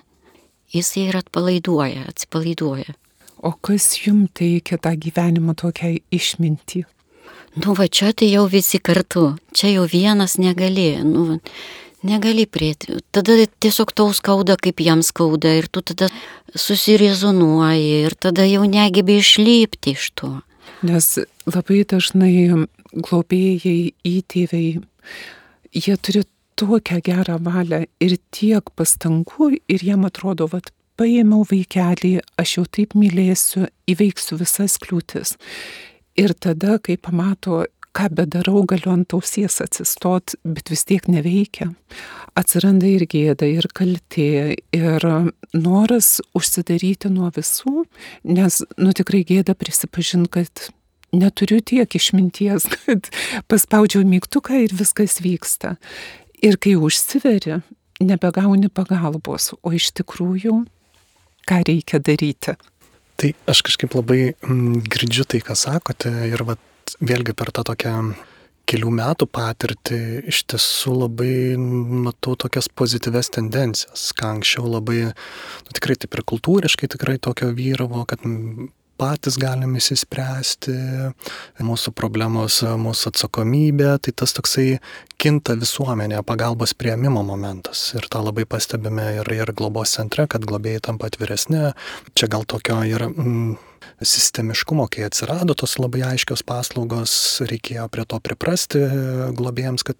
[0.75, 2.93] jisai ir atpalaiduoja, atsipalaiduoja.
[3.39, 6.83] O kas jums teikia tą gyvenimo tokią išmintį?
[7.59, 11.39] Nu va čia tai jau visi kartu, čia jau vienas negali, nu,
[12.05, 12.99] negali prieiti.
[13.15, 16.09] Tada tiesiog tau skauda, kaip jam skauda ir tu tada
[16.53, 20.31] susirezonuoji ir tada jau negebi išlipti iš to.
[20.85, 21.17] Nes
[21.49, 24.81] labai dažnai globėjai, įtėviai,
[25.75, 26.25] jie turi
[26.59, 32.95] tokią gerą valią ir tiek pastangų ir jiem atrodo, vad paėmiau vaikelį, aš jau taip
[32.99, 35.37] mylėsiu, įveiksiu visas kliūtis.
[36.19, 37.63] Ir tada, kai pamato,
[37.95, 41.71] ką bedarau, galiu ant ausies atsistot, bet vis tiek neveikia.
[42.37, 45.07] Atsiranda ir gėda, ir kaltė, ir
[45.55, 47.85] noras užsidaryti nuo visų,
[48.27, 50.69] nes, nu tikrai gėda prisipažinti, kad
[51.15, 53.09] neturiu tiek išminties, kad
[53.49, 55.77] paspaudžiau mygtuką ir viskas vyksta.
[56.45, 57.59] Ir kai užsiveri,
[57.99, 60.61] nebegauni pagalbos, o iš tikrųjų,
[61.49, 62.55] ką reikia daryti.
[63.19, 66.61] Tai aš kažkaip labai mm, girdžiu tai, ką sakote ir vat,
[67.03, 67.95] vėlgi per tą tokią
[68.69, 71.33] kelių metų patirtį iš tiesų labai
[72.05, 78.05] matau tokias pozityves tendencijas, ką anksčiau labai, nu, tikrai taip ir kultūriškai tikrai tokio vyravo,
[78.09, 78.21] kad
[78.99, 80.75] patys galim įsispręsti,
[81.65, 84.67] mūsų problemos, mūsų atsakomybė, tai tas toksai
[85.19, 87.89] kinta visuomenėje pagalbos prieimimo momentas.
[87.97, 91.71] Ir tą labai pastebime ir, ir globos centre, kad globėjai tampa atviresni.
[92.19, 93.55] Čia gal tokio ir mm,
[94.01, 97.13] sistemiškumo, kai atsirado tos labai aiškios paslaugos,
[97.49, 98.83] reikėjo prie to priprasti
[99.39, 99.99] globėjams, kad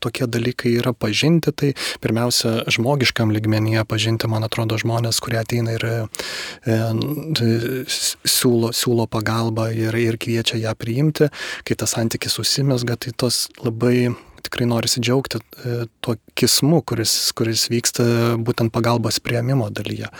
[0.00, 1.72] tokie dalykai yra pažinti, tai
[2.04, 5.96] pirmiausia, žmogiškam ligmenyje pažinti, man atrodo, žmonės, kurie ateina ir e,
[7.88, 11.30] siūlo, siūlo pagalbą ir, ir kviečia ją priimti,
[11.64, 14.14] kai tas santykis susimesga, tai tos labai
[14.44, 18.06] tikrai norisi džiaugti e, tuo kismu, kuris, kuris vyksta
[18.44, 20.10] būtent pagalbos prieimimo dalyje.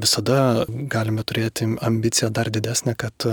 [0.00, 3.28] Visada galime turėti ambiciją dar didesnę, kad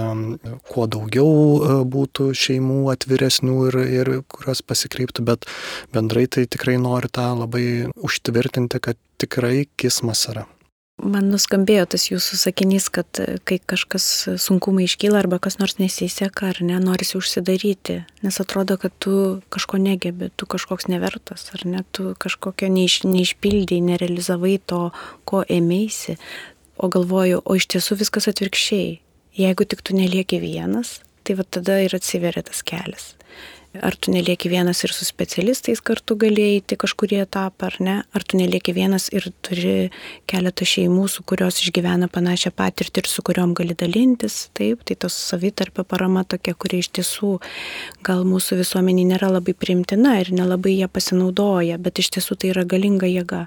[0.69, 5.49] kuo daugiau e, būtų šeimų atviresnių ir, ir kurios pasikreiptų, bet
[5.95, 10.47] bendrai tai tikrai noriu tą labai užtvirtinti, kad tikrai kismas yra.
[10.99, 14.05] Man nuskambėjo tas jūsų sakinys, kad e, kai kažkas
[14.41, 19.79] sunkumai iškyla arba kas nors nesiseka ar ne, norisi užsidaryti, nes atrodo, kad tu kažko
[19.79, 24.89] negebi, tu kažkoks nevertas, ar ne, tu kažkokio neiš, neišpildai, nerealizavai to,
[25.29, 26.17] ko ėmėsi,
[26.79, 28.97] o galvoju, o iš tiesų viskas atvirkščiai.
[29.39, 33.13] Jeigu tik tu nelieki vienas, tai va tada ir atsiveria tas kelias.
[33.77, 37.97] Ar tu nelieki vienas ir su specialistais kartu galėjai eiti kažkurį etapą, ar ne?
[38.17, 39.91] Ar tu nelieki vienas ir turi
[40.31, 45.13] keletą šeimų, su kurios išgyvena panašią patirtį ir su kuriuom gali dalintis, taip, tai tos
[45.13, 47.35] savitarpio parama tokia, kuri iš tiesų
[48.09, 52.65] gal mūsų visuomenį nėra labai primtina ir nelabai ją pasinaudoja, bet iš tiesų tai yra
[52.65, 53.45] galinga jėga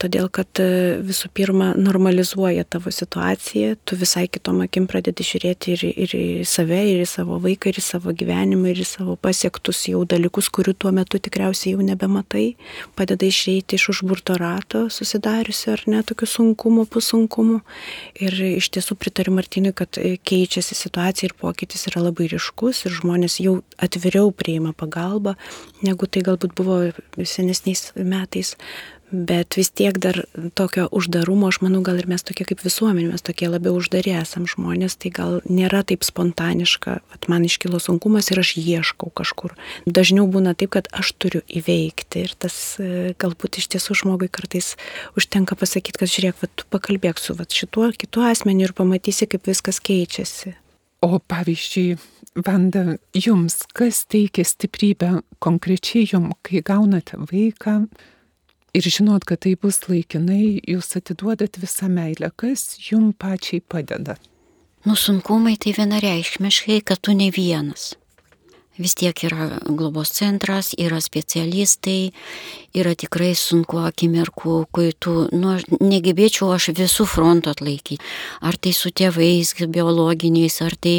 [0.00, 5.84] todėl kad e, visų pirma normalizuoja tavo situaciją, tu visai kitom akim pradedi žiūrėti ir,
[6.04, 9.84] ir į save, ir į savo vaiką, ir į savo gyvenimą, ir į savo pasiektus
[9.90, 12.46] jau dalykus, kurių tuo metu tikriausiai jau nebematai,
[12.98, 17.60] padeda išeiti iš užburto rato, susidariusio ar ne tokių sunkumų, pusunkumų.
[18.24, 22.96] Ir iš tiesų pritariu Martinui, kad e, keičiasi situacija ir pokytis yra labai ryškus ir
[23.00, 25.36] žmonės jau atviriau priima pagalbą,
[25.84, 26.80] negu tai galbūt buvo
[27.22, 28.54] senesniais metais
[29.10, 30.22] bet vis tiek dar
[30.58, 34.48] tokio uždarumo, aš manau, gal ir mes tokie kaip visuomenė, mes tokie labiau uždarė esam
[34.50, 39.54] žmonės, tai gal nėra taip spontaniška, kad man iškilo sunkumas ir aš ieškau kažkur.
[39.86, 44.74] Dažniau būna taip, kad aš turiu įveikti ir tas e, galbūt iš tiesų žmogui kartais
[45.18, 49.46] užtenka pasakyti, kad žiūrėk, va, tu pakalbėk su va, šituo kitu asmeniu ir pamatysi, kaip
[49.50, 50.56] viskas keičiasi.
[51.04, 51.98] O pavyzdžiui,
[52.34, 57.84] Vanda, jums kas teikia stiprybę konkrečiai jum, kai gaunate vaiką,
[58.74, 64.18] ir žinot, kad tai bus laikinai, jūs atiduodat visą meilę, kas jum pačiai padeda?
[64.84, 67.94] Nu, sunkumai tai vienareikšmiškai, kad tu ne vienas.
[68.78, 72.10] Vis tiek yra globos centras, yra specialistai,
[72.74, 78.00] yra tikrai sunku akimirkų, kai tu, nu, negebėčiau aš visų frontų atlaikyti.
[78.42, 80.96] Ar tai su tėvais biologiniais, ar tai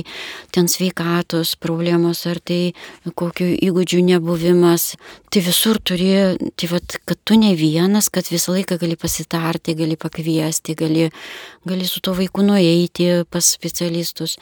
[0.55, 2.73] ten sveikatos problemos, ar tai
[3.03, 4.93] kokių įgūdžių nebuvimas.
[5.34, 6.13] Tai visur turi,
[6.55, 11.09] tai vad, kad tu ne vienas, kad visą laiką gali pasitarti, gali pakviesti, gali,
[11.67, 14.39] gali su to vaiku nueiti pas specialistus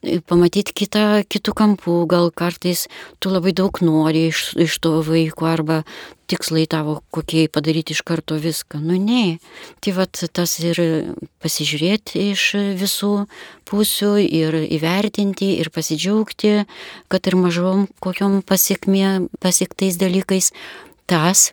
[0.00, 2.86] pamatyti kitą, kitų kampų, gal kartais
[3.20, 5.82] tu labai daug nori iš, iš to vaiko arba
[6.30, 8.80] tikslai tavo kokie padaryti iš karto viską.
[8.80, 9.38] Nu ne.
[9.84, 10.80] Tai vad tas ir
[11.42, 12.44] pasižiūrėti iš
[12.80, 13.12] visų
[13.68, 16.64] pusių ir įvertinti ir pasidžiaugti,
[17.12, 20.52] kad ir mažom kokiom pasiekmė, pasiektais dalykais
[21.10, 21.50] tas.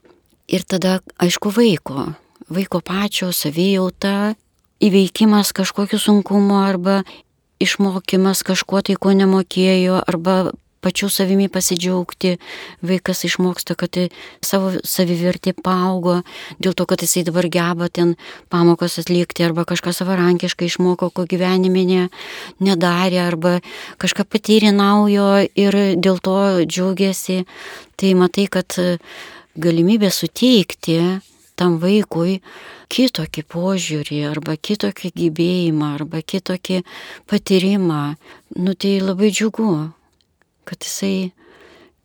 [0.47, 2.13] Ir tada, aišku, vaiko,
[2.47, 4.37] vaiko pačio savijauta,
[4.79, 7.01] įveikimas kažkokiu sunkumu arba
[7.63, 10.53] išmokymas kažko tai, ko nemokėjo, arba
[10.87, 12.35] pačių savimi pasidžiaugti,
[12.85, 13.97] vaikas išmoksta, kad
[14.45, 16.21] savo savivertė paaugo,
[16.61, 18.15] dėl to, kad jisai dabar geba ten
[18.53, 22.03] pamokas atlikti, arba kažką savarankiškai išmoko, ko gyvenime ne,
[22.63, 23.57] nedarė, arba
[24.01, 27.43] kažką patyrė naujo ir dėl to džiaugiasi.
[27.97, 28.77] Tai matai, kad
[29.57, 31.01] galimybė suteikti
[31.57, 32.37] tam vaikui
[32.91, 36.81] kitokį požiūrį arba kitokį gyvėjimą arba kitokį
[37.29, 38.03] patyrimą,
[38.57, 39.71] nu tai labai džiugu,
[40.67, 41.31] kad jisai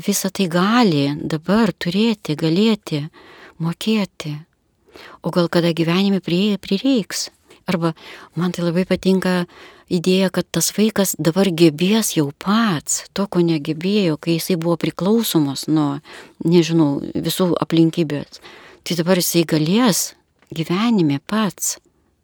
[0.03, 3.05] visą tai gali dabar turėti, galėti,
[3.63, 4.35] mokėti.
[5.23, 7.31] O gal kada gyvenime prireiks.
[7.67, 7.95] Arba
[8.35, 9.45] man tai labai patinka
[9.93, 15.69] idėja, kad tas vaikas dabar gebės jau pats to, ko negebėjo, kai jisai buvo priklausomas
[15.69, 16.01] nuo,
[16.43, 18.43] nežinau, visų aplinkybės.
[18.83, 20.03] Tai dabar jisai galės
[20.53, 21.79] gyvenime pats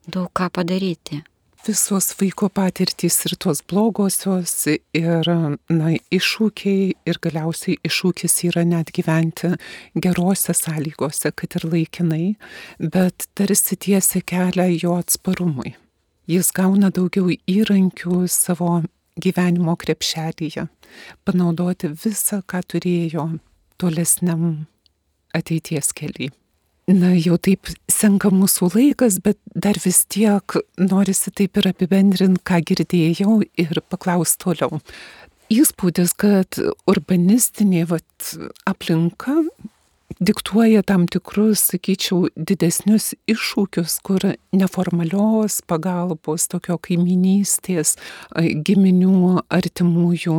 [0.09, 1.23] daug ką padaryti.
[1.67, 9.51] Visos vaiko patirtys ir tos blogosios ir na, iššūkiai ir galiausiai iššūkis yra net gyventi
[9.99, 12.37] gerose sąlygose, kad ir laikinai,
[12.79, 15.75] bet tarsi tiesia kelią jo atsparumui.
[16.31, 18.83] Jis gauna daugiau įrankių savo
[19.19, 20.69] gyvenimo krepšelyje,
[21.27, 23.31] panaudoti visą, ką turėjo
[23.83, 24.69] tolesniam
[25.35, 26.31] ateities keliui.
[26.89, 32.63] Na, jau taip senka mūsų laikas, bet dar vis tiek norisi taip ir apibendrinti, ką
[32.71, 34.81] girdėjau ir paklausti toliau.
[35.53, 36.57] Įspūdis, kad
[36.89, 38.31] urbanistinė vat,
[38.69, 39.43] aplinka
[40.21, 44.25] diktuoja tam tikrus, sakyčiau, didesnius iššūkius, kur
[44.57, 47.97] neformalios pagalbos, tokio kaiminystės,
[48.37, 50.39] giminių, artimųjų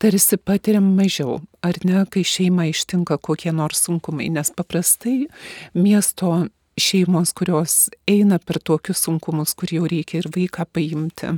[0.00, 5.28] tarsi patiriam mažiau, ar ne, kai šeima ištinka kokie nors sunkumai, nes paprastai
[5.76, 6.48] miesto
[6.80, 11.36] šeimos, kurios eina per tokius sunkumus, kur jau reikia ir vaiką paimti,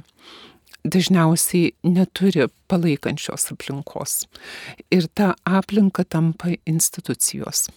[0.85, 4.27] dažniausiai neturi palaikančios aplinkos.
[4.91, 7.69] Ir ta aplinka tampa institucijos.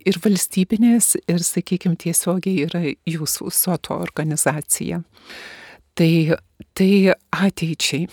[0.00, 5.02] Ir valstybinės, ir, sakykime, tiesiogiai yra jūsų soto organizacija.
[5.98, 6.12] Tai,
[6.76, 6.92] tai
[7.36, 8.06] ateičiai,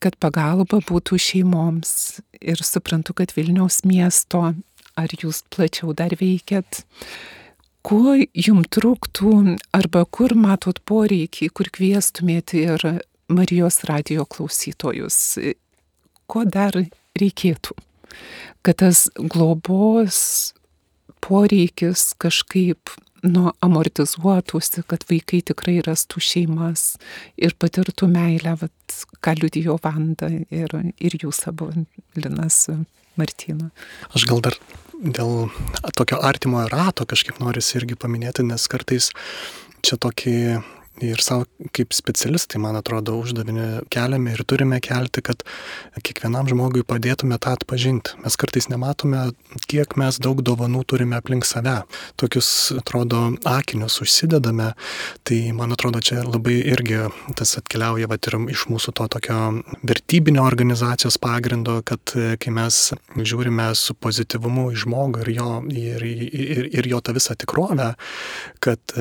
[0.00, 2.22] kad pagalba būtų šeimoms.
[2.40, 4.54] Ir suprantu, kad Vilniaus miesto,
[4.96, 6.80] ar jūs plačiau dar veikiat,
[7.84, 9.34] kuo jum trūktų,
[9.76, 12.88] arba kur matot poreikį, kur kvieštumėte ir
[13.30, 15.38] Marijos radio klausytojus,
[16.30, 16.74] ko dar
[17.18, 17.76] reikėtų,
[18.66, 20.18] kad tas globos
[21.22, 26.94] poreikis kažkaip nu, amortizuotųsi, kad vaikai tikrai rastų šeimas
[27.40, 31.70] ir patirtų meilę, vat, ką liudijo Vanda ir, ir jūs abu,
[32.16, 32.64] Linas
[33.20, 33.70] Martina.
[34.16, 34.56] Aš gal dar
[35.00, 35.50] dėl
[35.96, 39.10] tokio artimojo rato kažkaip noriu irgi paminėti, nes kartais
[39.84, 40.36] čia tokį
[41.02, 41.46] ir savo
[41.76, 45.42] kaip specialistai, man atrodo, uždavinį keliame ir turime kelti, kad
[46.04, 48.16] kiekvienam žmogui padėtume tą atpažinti.
[48.24, 49.30] Mes kartais nematome,
[49.70, 51.80] kiek mes daug dovanų turime aplink save.
[52.20, 54.72] Tokius, atrodo, akinius užsidedame.
[55.26, 57.02] Tai, man atrodo, čia labai irgi
[57.38, 59.40] tas atkeliauja vat, ir iš mūsų to tokio
[59.86, 62.80] vertybinio organizacijos pagrindo, kad kai mes
[63.16, 67.92] žiūrime su pozityvumu į žmogų ir jo, ir, ir, ir jo tą visą tikrovę,
[68.64, 68.98] kad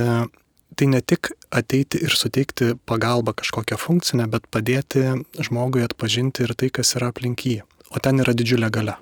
[0.80, 5.04] tai ne tik ateiti ir suteikti pagalbą kažkokią funkcinę, bet padėti
[5.44, 7.60] žmogui atpažinti ir tai, kas yra aplink jį.
[7.92, 8.96] O ten yra didžiulė gale.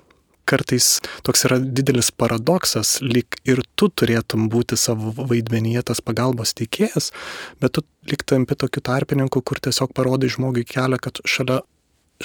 [0.48, 7.12] Kartais toks yra didelis paradoksas, lyg ir tu turėtum būti savo vaidmenyje tas pagalbos teikėjas,
[7.60, 11.60] bet tu lyg tampi tokiu tarpininku, kur tiesiog parodai žmogui kelią, kad šalia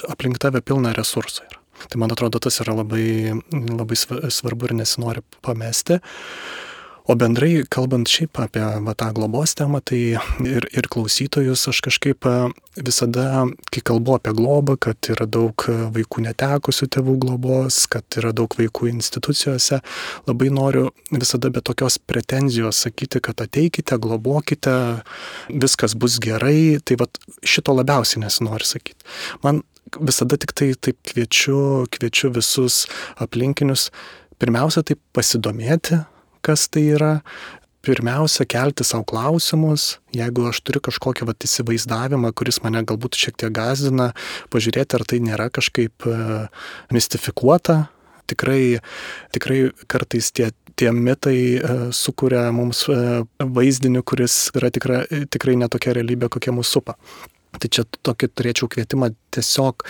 [0.09, 1.59] aplink tave pilna resursų yra.
[1.83, 5.99] Tai man atrodo, tas yra labai, labai svarbu ir nesinori pamesti.
[7.03, 10.15] O bendrai, kalbant šiaip apie va, tą globos temą, tai
[10.47, 12.35] ir, ir klausytojus aš kažkaip e,
[12.79, 13.43] visada,
[13.75, 18.87] kai kalbu apie globą, kad yra daug vaikų netekusių tėvų globos, kad yra daug vaikų
[18.93, 19.81] institucijose,
[20.29, 24.77] labai noriu visada be tokios pretenzijos sakyti, kad ateikite, globokite,
[25.51, 26.79] viskas bus gerai.
[26.87, 27.09] Tai va
[27.43, 29.03] šito labiausiai nesinori sakyti.
[29.43, 29.65] Man
[29.99, 32.85] visada tik tai taip kviečiu, kviečiu visus
[33.19, 33.89] aplinkinius
[34.39, 35.99] pirmiausia taip pasidomėti,
[36.45, 37.13] kas tai yra,
[37.83, 43.51] pirmiausia kelti savo klausimus, jeigu aš turiu kažkokią vat, įsivaizdavimą, kuris mane galbūt šiek tiek
[43.55, 44.11] gazdina,
[44.53, 46.15] pažiūrėti, ar tai nėra kažkaip e,
[46.95, 47.83] mistifikuota.
[48.31, 48.79] Tikrai,
[49.35, 49.57] tikrai
[49.91, 52.97] kartais tie, tie mitai e, sukuria mums e,
[53.59, 56.95] vaizdinį, kuris yra tikra, tikrai netokia realybė, kokia mūsų supa.
[57.53, 59.85] Tai čia tokį turėčiau kvietimą tiesiog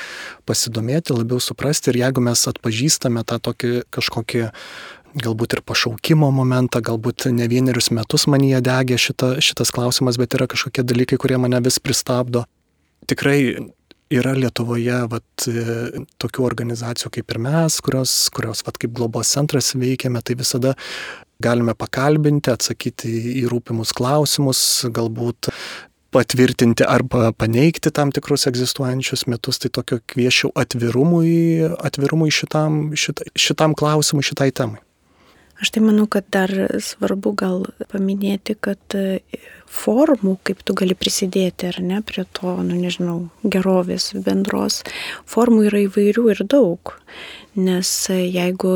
[0.50, 4.44] pasidomėti, labiau suprasti ir jeigu mes atpažįstame tą tokį kažkokį
[5.14, 10.34] galbūt ir pašaukimo momentą, galbūt ne vienerius metus man jie degė šita, šitas klausimas, bet
[10.38, 12.48] yra kažkokie dalykai, kurie mane vis pristabdo.
[13.10, 13.40] Tikrai
[14.14, 15.46] yra Lietuvoje vat,
[16.22, 20.76] tokių organizacijų kaip ir mes, kurios, kurios vat, kaip globos centras veikiame, tai visada
[21.44, 23.12] galime pakalbinti, atsakyti
[23.44, 24.62] į rūpimus klausimus,
[24.94, 25.52] galbūt
[26.14, 33.76] patvirtinti arba paneigti tam tikrus egzistuojančius metus, tai tokio kviešiau atvirumui, atvirumui šitam, šita, šitam
[33.78, 34.82] klausimui, šitai temai.
[35.62, 36.52] Aš tai manau, kad dar
[36.84, 37.62] svarbu gal
[37.92, 39.22] paminėti, kad e,
[39.70, 44.82] formų, kaip tu gali prisidėti ar ne prie to, nu nežinau, gerovės bendros,
[45.30, 46.96] formų yra įvairių ir daug.
[47.56, 48.74] Nes e, jeigu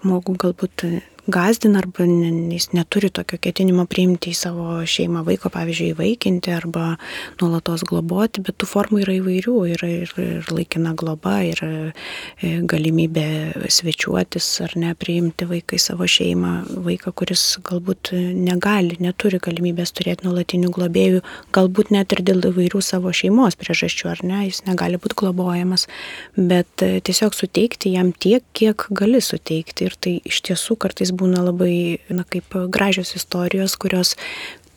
[0.00, 0.88] žmogų galbūt
[1.28, 6.94] gazdina arba jis neturi tokio ketinimo priimti į savo šeimą vaiko, pavyzdžiui, įvaikinti arba
[7.42, 9.56] nuolatos globoti, bet tų formų yra įvairių.
[9.74, 13.26] Yra ir, ir laikina globa, ir e, galimybė
[13.68, 16.54] svečiuotis ar ne, priimti vaiką į savo šeimą,
[16.86, 21.22] vaiką, kuris galbūt negali, neturi galimybės turėti nuolatinių globėjų,
[21.56, 25.88] galbūt net ir dėl įvairių savo šeimos priežasčių, ar ne, jis negali būti globojamas,
[26.36, 29.88] bet e, tiesiog suteikti jam tiek, kiek gali suteikti.
[29.88, 34.14] Ir tai iš tiesų kartais būna labai, na, kaip gražios istorijos, kurios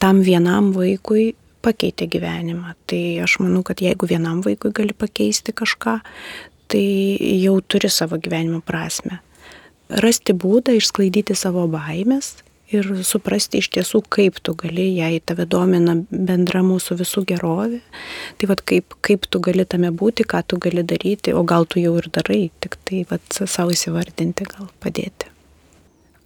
[0.02, 1.32] tam vienam vaikui
[1.62, 2.76] pakeitė gyvenimą.
[2.90, 6.00] Tai aš manau, kad jeigu vienam vaikui gali pakeisti kažką,
[6.72, 6.86] tai
[7.42, 9.20] jau turi savo gyvenimo prasme.
[9.92, 12.38] Rasti būdą išsklaidyti savo baimės
[12.72, 17.82] ir suprasti iš tiesų, kaip tu gali, jei tave domina bendra mūsų visų gerovė,
[18.40, 21.84] tai vad kaip, kaip tu gali tame būti, ką tu gali daryti, o gal tu
[21.84, 25.28] jau ir darai, tik tai vad savo įsivardinti, gal padėti.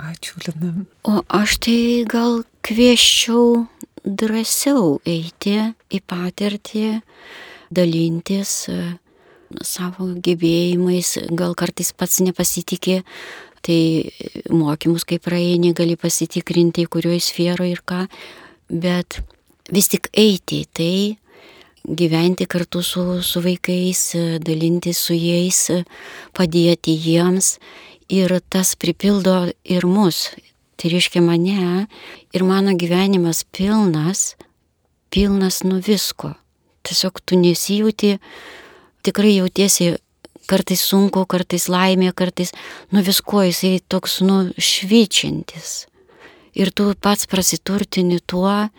[0.01, 0.85] Ačiū, Lina.
[1.07, 3.63] O aš tai gal kvieščiau
[4.05, 5.55] drąsiau eiti
[5.89, 6.85] į patirtį,
[7.73, 8.77] dalintis e,
[9.63, 13.01] savo gebėjimais, gal kartais pats nepasitikė,
[13.65, 13.79] tai
[14.53, 18.03] mokymus, kai praeini, gali pasitikrinti, kurioje sferoje ir ką,
[18.69, 19.21] bet
[19.73, 20.97] vis tik eiti į tai,
[21.85, 24.03] gyventi kartu su, su vaikais,
[24.45, 25.63] dalintis su jais,
[26.35, 27.55] padėti jiems
[28.09, 30.29] ir tas pripildo ir mus.
[30.75, 31.87] Tai reiškia mane
[32.35, 34.35] ir mano gyvenimas pilnas,
[35.09, 36.33] pilnas nu visko.
[36.85, 38.17] Tiesiog tu nesijauti,
[39.01, 39.95] tikrai jautiesi
[40.49, 42.51] kartais sunku, kartais laimė, kartais
[42.93, 45.85] nu visko jisai toks nu švyčiantis.
[46.55, 48.69] Ir tu pats prasiturtini tuo,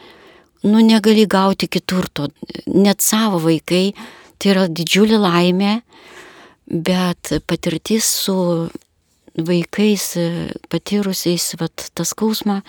[0.64, 2.28] nu negali gauti kitur to,
[2.66, 3.90] net savo vaikai,
[4.38, 5.74] tai yra didžiulė laimė,
[6.66, 8.36] bet patirtis su
[9.36, 10.26] vaikais e,
[10.68, 12.60] patyrusiais vat, tą skausmą,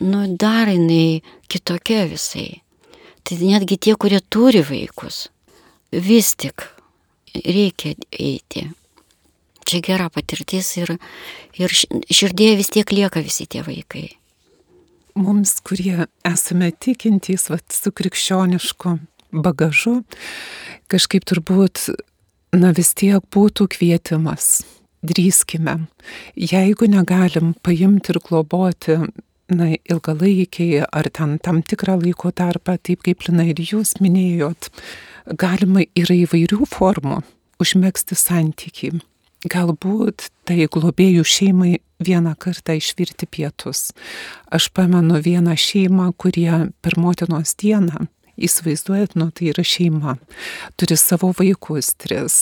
[0.00, 2.62] nu dar jinai kitokia visai.
[3.24, 5.28] Tai netgi tie, kurie turi vaikus,
[5.92, 6.66] vis tik
[7.34, 8.68] reikia eiti.
[9.64, 10.96] Čia gera patirtis ir,
[11.56, 14.10] ir širdėje vis tiek lieka visi tie vaikai.
[15.16, 18.98] Mums, kurie esame tikintys vat, su krikščionišku
[19.32, 20.02] bagažu,
[20.90, 21.86] kažkaip turbūt,
[22.52, 24.64] na vis tiek būtų kvietimas
[25.04, 25.78] drįskime.
[26.36, 28.98] Jeigu negalim paimti ir globoti
[29.52, 34.70] na, ilgalaikiai ar ten tam tikrą laiko tarpą, taip kaip Lina ir jūs minėjot,
[35.40, 37.22] galima yra įvairių formų
[37.62, 39.02] užmėgsti santykiai.
[39.44, 41.74] Galbūt tai globėjų šeimai
[42.04, 43.90] vieną kartą išvirti pietus.
[44.48, 50.16] Aš pamenu vieną šeimą, kurie per motinos dieną Įsivaizduojat, nu tai yra šeima,
[50.80, 52.36] turi savo vaikus tris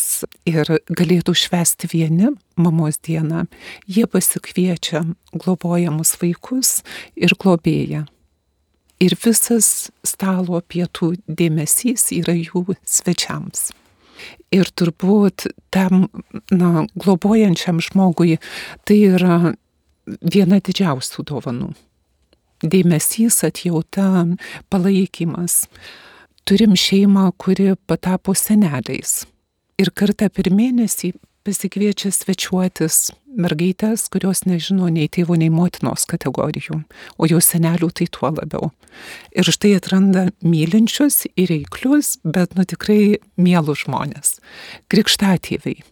[0.48, 3.44] ir galėtų švesti vieni mamos dieną.
[3.84, 5.04] Jie pasikviečia
[5.36, 6.80] globojamus vaikus
[7.16, 8.06] ir globėja.
[9.02, 13.72] Ir visas stalo pietų dėmesys yra jų svečiams.
[14.54, 16.06] Ir turbūt tam
[16.52, 18.38] na, globojančiam žmogui
[18.86, 19.54] tai yra
[20.06, 21.72] viena didžiausių dovanų.
[22.62, 24.26] Dėmesys, atjauta,
[24.70, 25.66] palaikymas.
[26.46, 29.24] Turim šeimą, kuri patapo seneliais.
[29.82, 36.82] Ir kartą per mėnesį pasikviečia svečiuotis mergaitės, kurios nežino nei tėvo, nei motinos kategorijų,
[37.18, 38.70] o jų senelių tai tuo labiau.
[39.34, 44.36] Ir štai atranda mylinčius ir reiklius, bet nu tikrai mielus žmonės.
[44.92, 45.82] Krikštatėviai.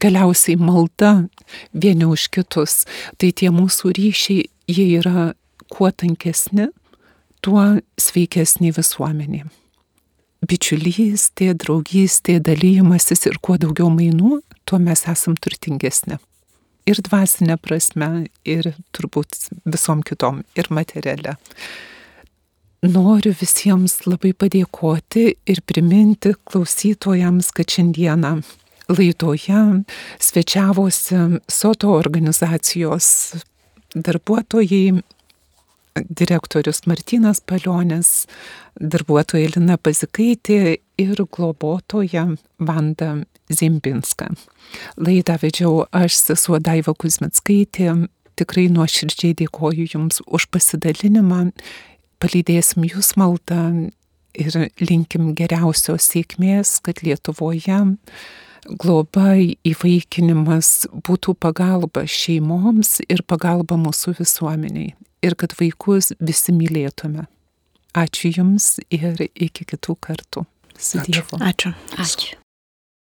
[0.00, 1.26] Galiausiai malda
[1.74, 2.84] vieni už kitus.
[3.18, 5.32] Tai tie mūsų ryšiai, jie yra
[5.70, 6.68] kuo tankesni,
[7.44, 7.62] tuo
[8.00, 9.44] sveikesnė visuomenė.
[10.50, 16.16] Bičiulystė, draugystė, dalymasis ir kuo daugiau mainų, tuo mes esam turtingesni.
[16.88, 19.36] Ir dvasinė prasme, ir turbūt
[19.68, 21.36] visom kitom, ir materialia.
[22.80, 28.38] Noriu visiems labai padėkoti ir priminti klausytojams, kad šiandieną
[28.88, 29.60] laidoje
[30.18, 33.10] svečiavosi Soto organizacijos
[33.94, 35.02] darbuotojai
[35.96, 38.26] direktorius Martinas Palionis,
[38.80, 42.26] darbuotoja Lina Pazikaitė ir globotoja
[42.58, 43.16] Vanda
[43.50, 44.30] Zimbinska.
[45.00, 47.94] Laidą vedžiau aš, sesuo Daiva Kuzmetskaitė.
[48.40, 51.50] Tikrai nuoširdžiai dėkoju Jums už pasidalinimą.
[52.20, 53.90] Palydėsim Jūs maldą
[54.38, 57.82] ir linkim geriausios sėkmės, kad Lietuvoje
[58.80, 59.34] globa
[59.66, 64.92] įvaikinimas būtų pagalba šeimoms ir pagalba mūsų visuomeniai
[65.22, 67.26] ir kad vaikus visi mylėtume.
[67.96, 70.46] Ačiū Jums ir iki kitų kartų.
[70.80, 71.40] Su Dievu.
[71.42, 71.74] Ačiū.
[72.00, 72.39] Ačiū.